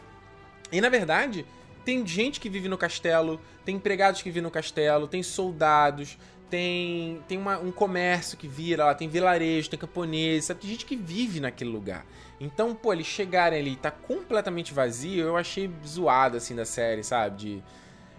[0.71, 1.45] E na verdade,
[1.85, 6.17] tem gente que vive no castelo, tem empregados que vivem no castelo, tem soldados,
[6.49, 10.61] tem, tem uma, um comércio que vira lá, tem vilarejo, tem camponês, sabe?
[10.61, 12.05] Tem gente que vive naquele lugar.
[12.39, 17.03] Então, pô, eles chegarem ali e tá completamente vazio, eu achei zoado, assim, da série,
[17.03, 17.37] sabe?
[17.37, 17.63] De...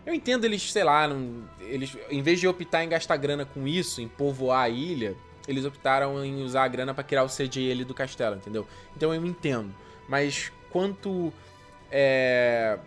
[0.07, 3.67] Eu entendo eles, sei lá, não, eles, em vez de optar em gastar grana com
[3.67, 5.17] isso, em povoar a ilha,
[5.47, 8.67] eles optaram em usar a grana para criar o CGI ali do castelo, entendeu?
[8.97, 9.75] Então eu entendo.
[10.09, 11.33] Mas quanto.
[11.91, 12.79] É,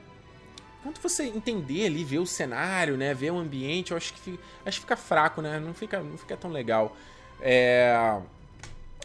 [0.83, 3.13] quanto você entender ali, ver o cenário, né?
[3.13, 5.59] Ver o ambiente, eu acho que fica, acho que fica fraco, né?
[5.59, 6.95] Não fica, não fica tão legal.
[7.41, 8.19] É.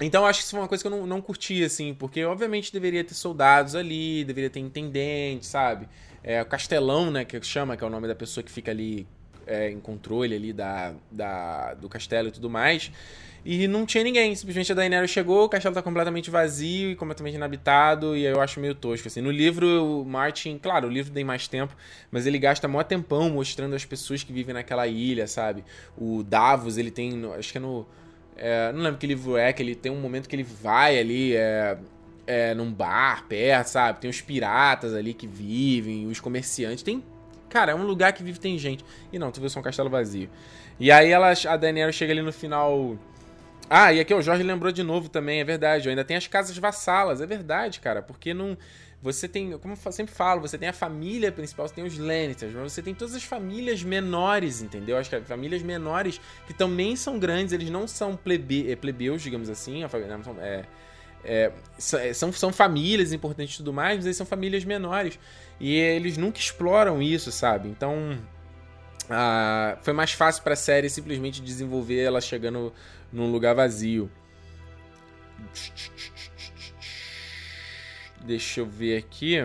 [0.01, 2.73] Então acho que isso foi uma coisa que eu não, não curti, assim, porque obviamente
[2.73, 5.89] deveria ter soldados ali, deveria ter intendente, sabe?
[6.25, 9.07] É, o Castelão, né, que chama, que é o nome da pessoa que fica ali
[9.47, 12.91] é, em controle ali da, da, do castelo e tudo mais.
[13.45, 17.35] E não tinha ninguém, simplesmente a Daenerys chegou, o castelo tá completamente vazio e completamente
[17.35, 19.21] inabitado, e eu acho meio tosco, assim.
[19.21, 21.77] No livro, o Martin, claro, o livro tem mais tempo,
[22.11, 25.65] mas ele gasta maior tempão mostrando as pessoas que vivem naquela ilha, sabe?
[25.99, 27.87] O Davos, ele tem, acho que é no...
[28.37, 31.35] É, não lembro que livro é, que ele tem um momento que ele vai ali,
[31.35, 31.77] é,
[32.27, 34.01] é, num bar perto, sabe?
[34.01, 36.83] Tem os piratas ali que vivem, os comerciantes.
[36.83, 37.03] Tem.
[37.49, 38.85] Cara, é um lugar que vive tem gente.
[39.13, 40.31] E não, tu viu só um castelo vazio.
[40.81, 42.97] E aí ela, a Daniela chega ali no final.
[43.69, 45.89] Ah, e aqui o Jorge lembrou de novo também, é verdade.
[45.89, 48.03] Ainda tem as casas vassalas, é verdade, cara.
[48.03, 48.57] Porque não.
[49.01, 52.55] Você tem, como eu sempre falo, você tem a família principal, você tem os Lannisters,
[52.55, 54.97] mas você tem todas as famílias menores, entendeu?
[54.97, 59.83] As famílias menores que também são grandes, eles não são plebe, é, plebeus, digamos assim,
[59.83, 60.65] é,
[61.25, 61.53] é,
[61.95, 65.19] é, são, são famílias importantes e tudo mais, mas eles são famílias menores.
[65.59, 67.69] E eles nunca exploram isso, sabe?
[67.69, 68.19] Então.
[69.11, 72.73] Ah, foi mais fácil pra série simplesmente desenvolver ela chegando
[73.13, 74.11] num lugar vazio.
[78.25, 79.37] Deixa eu ver aqui.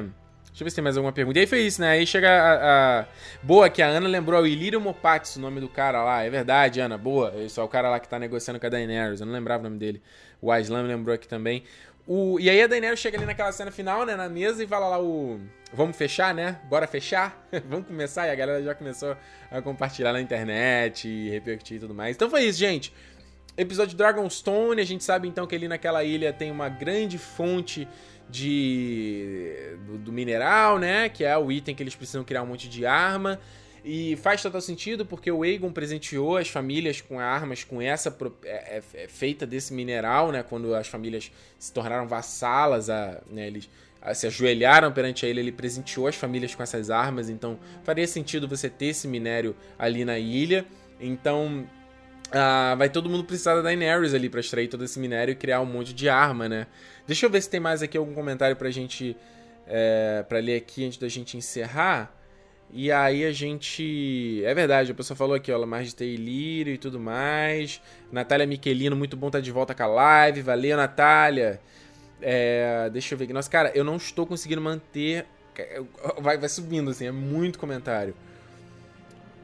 [0.57, 1.37] Deixa eu ver se tem mais alguma pergunta.
[1.37, 1.91] E aí foi isso, né?
[1.91, 3.01] Aí chega a.
[3.01, 3.05] a...
[3.43, 4.41] Boa, que a Ana lembrou.
[4.41, 6.23] O Ilírio Mopatsu, o nome do cara lá.
[6.23, 6.97] É verdade, Ana.
[6.97, 7.33] Boa.
[7.37, 9.19] Esse é o cara lá que tá negociando com a Daenerys.
[9.19, 10.01] Eu não lembrava o nome dele.
[10.41, 11.63] O Aslan lembrou aqui também.
[12.07, 12.39] O...
[12.39, 14.15] E aí a Daenerys chega ali naquela cena final, né?
[14.15, 15.39] Na mesa e fala lá o.
[15.73, 16.59] Vamos fechar, né?
[16.69, 17.45] Bora fechar?
[17.67, 18.27] Vamos começar?
[18.27, 19.15] E a galera já começou
[19.51, 22.15] a compartilhar na internet e repercutir e tudo mais.
[22.15, 22.93] Então foi isso, gente.
[23.57, 24.79] Episódio Dragonstone.
[24.79, 27.87] A gente sabe então que ali naquela ilha tem uma grande fonte
[28.29, 31.09] de do, do, mineral, né?
[31.09, 33.39] Que é o item que eles precisam criar um monte de arma.
[33.83, 38.49] E faz total sentido porque o Aegon presenteou as famílias com armas com essa é,
[38.49, 40.43] é, é feita desse mineral, né?
[40.43, 43.69] Quando as famílias se tornaram vassalas, a, né, eles
[44.01, 47.29] a, se ajoelharam perante ele, ele presenteou as famílias com essas armas.
[47.29, 50.65] Então faria sentido você ter esse minério ali na ilha.
[50.99, 51.65] Então
[52.31, 55.61] ah, vai todo mundo precisar da Daenerys ali para extrair todo esse minério e criar
[55.61, 56.67] um monte de arma, né?
[57.05, 59.15] Deixa eu ver se tem mais aqui algum comentário pra gente.
[59.69, 62.13] É, pra ler aqui antes da gente encerrar.
[62.71, 64.41] E aí a gente.
[64.43, 67.81] É verdade, a pessoa falou aqui, ó, mais de ter Ilírio e tudo mais.
[68.11, 70.41] Natália Miquelino, muito bom estar tá de volta com a live.
[70.41, 71.61] Valeu, Natália.
[72.21, 73.33] É, deixa eu ver aqui.
[73.33, 75.25] Nossa, cara, eu não estou conseguindo manter.
[76.19, 78.13] Vai, vai subindo, assim, é muito comentário.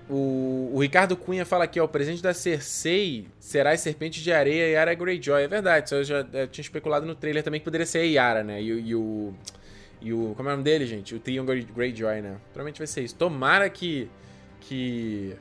[0.10, 4.34] O, o, Ricardo Cunha fala aqui, ó, o presente da Cersei será as serpentes de
[4.34, 5.44] areia e Yara Greyjoy.
[5.44, 8.04] É verdade, isso eu já eu tinha especulado no trailer também que poderia ser a
[8.04, 8.62] Yara, né?
[8.62, 9.34] E, e, o.
[10.02, 10.34] E o.
[10.36, 11.16] Como é o nome dele, gente?
[11.16, 12.38] O Theon Greyjoy, né?
[12.52, 13.16] Provavelmente vai ser isso.
[13.16, 14.10] Tomara que.
[14.60, 15.36] Que.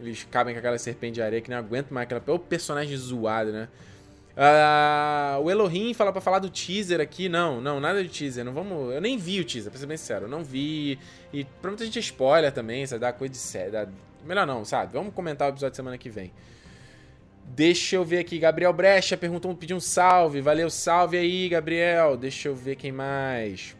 [0.00, 2.22] Eles cabem com aquela serpente de areia que não aguento mais aquela.
[2.28, 3.68] O personagem zoado, né?
[4.38, 7.28] Uh, o Elohim fala para falar do teaser aqui.
[7.28, 8.44] Não, não, nada de teaser.
[8.44, 8.94] Não vamos.
[8.94, 10.26] Eu nem vi o teaser, pra ser bem sincero.
[10.26, 10.96] Eu não vi.
[11.32, 13.00] E pra muita gente é spoiler também, sabe?
[13.00, 13.72] Dá coisa de série.
[13.72, 13.88] Dá...
[14.24, 14.92] Melhor não, sabe?
[14.92, 16.32] Vamos comentar o episódio de semana que vem.
[17.46, 18.38] Deixa eu ver aqui.
[18.38, 20.40] Gabriel Brecha perguntou, pediu um salve.
[20.40, 22.16] Valeu, salve aí, Gabriel.
[22.16, 23.76] Deixa eu ver quem mais.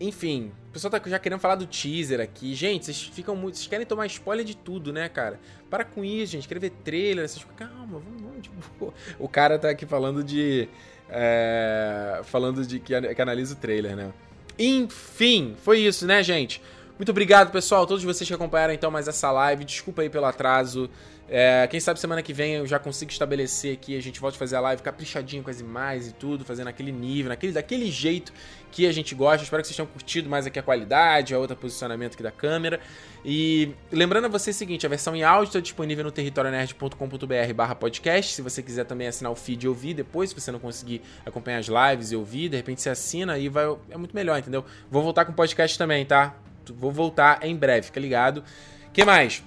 [0.00, 2.52] Enfim, pessoal tá já querendo falar do teaser aqui.
[2.52, 3.56] Gente, vocês ficam muito.
[3.56, 5.38] Vocês querem tomar spoiler de tudo, né, cara?
[5.70, 6.48] Para com isso, gente.
[6.48, 7.56] Quer ver trailer, essas coisas.
[7.56, 8.92] Calma, vamos, vamos de boa.
[9.18, 10.68] O cara tá aqui falando de.
[11.08, 14.12] É, falando de que, que analisa o trailer, né?
[14.58, 16.60] Enfim, foi isso, né, gente?
[16.98, 19.64] Muito obrigado, pessoal, todos vocês que acompanharam então mais essa live.
[19.64, 20.90] Desculpa aí pelo atraso.
[21.26, 24.38] É, quem sabe semana que vem eu já consigo estabelecer aqui, a gente volta a
[24.38, 28.32] fazer a live caprichadinho com as imagens e tudo, fazendo aquele nível, naquele, daquele jeito
[28.70, 29.42] que a gente gosta.
[29.42, 32.78] Espero que vocês tenham curtido mais aqui a qualidade, a outro posicionamento aqui da câmera.
[33.24, 37.74] E lembrando a você o seguinte, a versão em áudio está disponível no territorionerd.com.br barra
[37.74, 38.34] podcast.
[38.34, 41.58] Se você quiser também assinar o feed e ouvir depois, se você não conseguir acompanhar
[41.58, 44.62] as lives e ouvir, de repente você assina e vai, é muito melhor, entendeu?
[44.90, 46.36] Vou voltar com o podcast também, tá?
[46.74, 48.44] Vou voltar em breve, fica ligado.
[48.92, 49.42] que mais?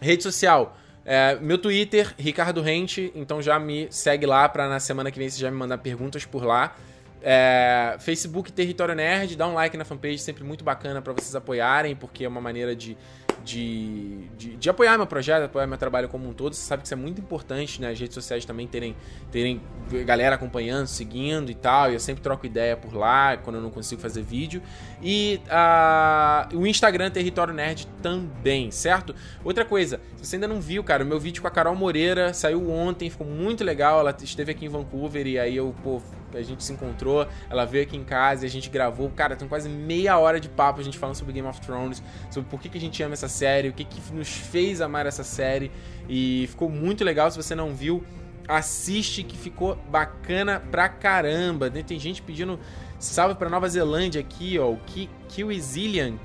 [0.00, 0.76] Rede social.
[1.04, 5.28] É, meu Twitter, Ricardo Rente, então já me segue lá pra na semana que vem
[5.28, 6.76] você já me mandar perguntas por lá.
[7.20, 11.94] É, Facebook Território Nerd, dá um like na fanpage, sempre muito bacana para vocês apoiarem,
[11.94, 12.96] porque é uma maneira de,
[13.44, 16.54] de, de, de, apoiar meu projeto, apoiar meu trabalho como um todo.
[16.54, 17.90] Você sabe que isso é muito importante, né?
[17.90, 18.96] As redes sociais também terem,
[19.30, 19.60] terem
[20.04, 21.90] galera acompanhando, seguindo e tal.
[21.90, 24.62] E eu sempre troco ideia por lá quando eu não consigo fazer vídeo.
[25.02, 29.14] E uh, o Instagram Território Nerd também, certo?
[29.44, 32.32] Outra coisa, se você ainda não viu, cara, o meu vídeo com a Carol Moreira
[32.32, 34.00] saiu ontem, ficou muito legal.
[34.00, 36.00] Ela esteve aqui em Vancouver e aí eu, pô,
[36.34, 39.10] a gente se encontrou, ela veio aqui em casa e a gente gravou.
[39.10, 42.48] Cara, tem quase meia hora de papo a gente falando sobre Game of Thrones, sobre
[42.48, 45.24] por que, que a gente ama essa série, o que, que nos fez amar essa
[45.24, 45.70] série.
[46.08, 47.30] E ficou muito legal.
[47.30, 48.04] Se você não viu,
[48.48, 51.70] assiste que ficou bacana pra caramba.
[51.70, 52.58] Tem gente pedindo
[52.98, 54.70] salve pra Nova Zelândia aqui, ó.
[54.70, 56.16] O Ki Kiwizilian.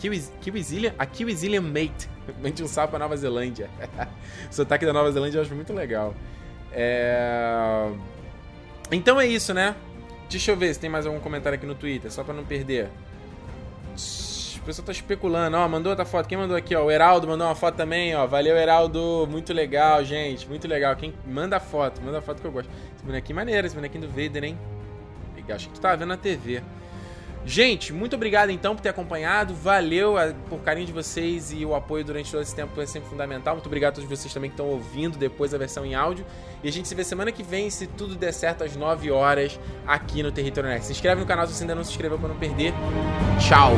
[0.41, 0.93] Kiwizilian?
[0.97, 2.09] A Kiwizilian Mate.
[2.39, 3.69] Mente um salve pra Nova Zelândia.
[4.49, 6.13] o sotaque da Nova Zelândia eu acho muito legal.
[6.71, 7.89] É...
[8.91, 9.75] Então é isso, né?
[10.29, 12.89] Deixa eu ver se tem mais algum comentário aqui no Twitter, só pra não perder.
[13.95, 16.27] O pessoal tá especulando, ó, mandou outra foto.
[16.27, 16.83] Quem mandou aqui, ó?
[16.83, 18.27] O Heraldo mandou uma foto também, ó.
[18.27, 19.25] Valeu, Heraldo.
[19.29, 20.45] Muito legal, gente.
[20.49, 20.93] Muito legal.
[20.97, 22.69] Quem manda foto, manda foto que eu gosto.
[22.93, 24.59] Esse bonequinho maneiro, esse bonequinho do Vader, hein?
[25.33, 25.55] Legal.
[25.55, 26.61] Acho que tu tava vendo na TV.
[27.47, 29.53] Gente, muito obrigado então por ter acompanhado.
[29.53, 30.15] Valeu
[30.49, 33.55] por carinho de vocês e o apoio durante todo esse tempo é sempre fundamental.
[33.55, 36.25] Muito obrigado a todos vocês também que estão ouvindo depois a versão em áudio.
[36.61, 39.57] E a gente se vê semana que vem, se tudo der certo, às 9 horas
[39.87, 40.87] aqui no Território Next.
[40.87, 42.73] Se inscreve no canal se você ainda não se inscreveu para não perder.
[43.39, 43.71] Tchau!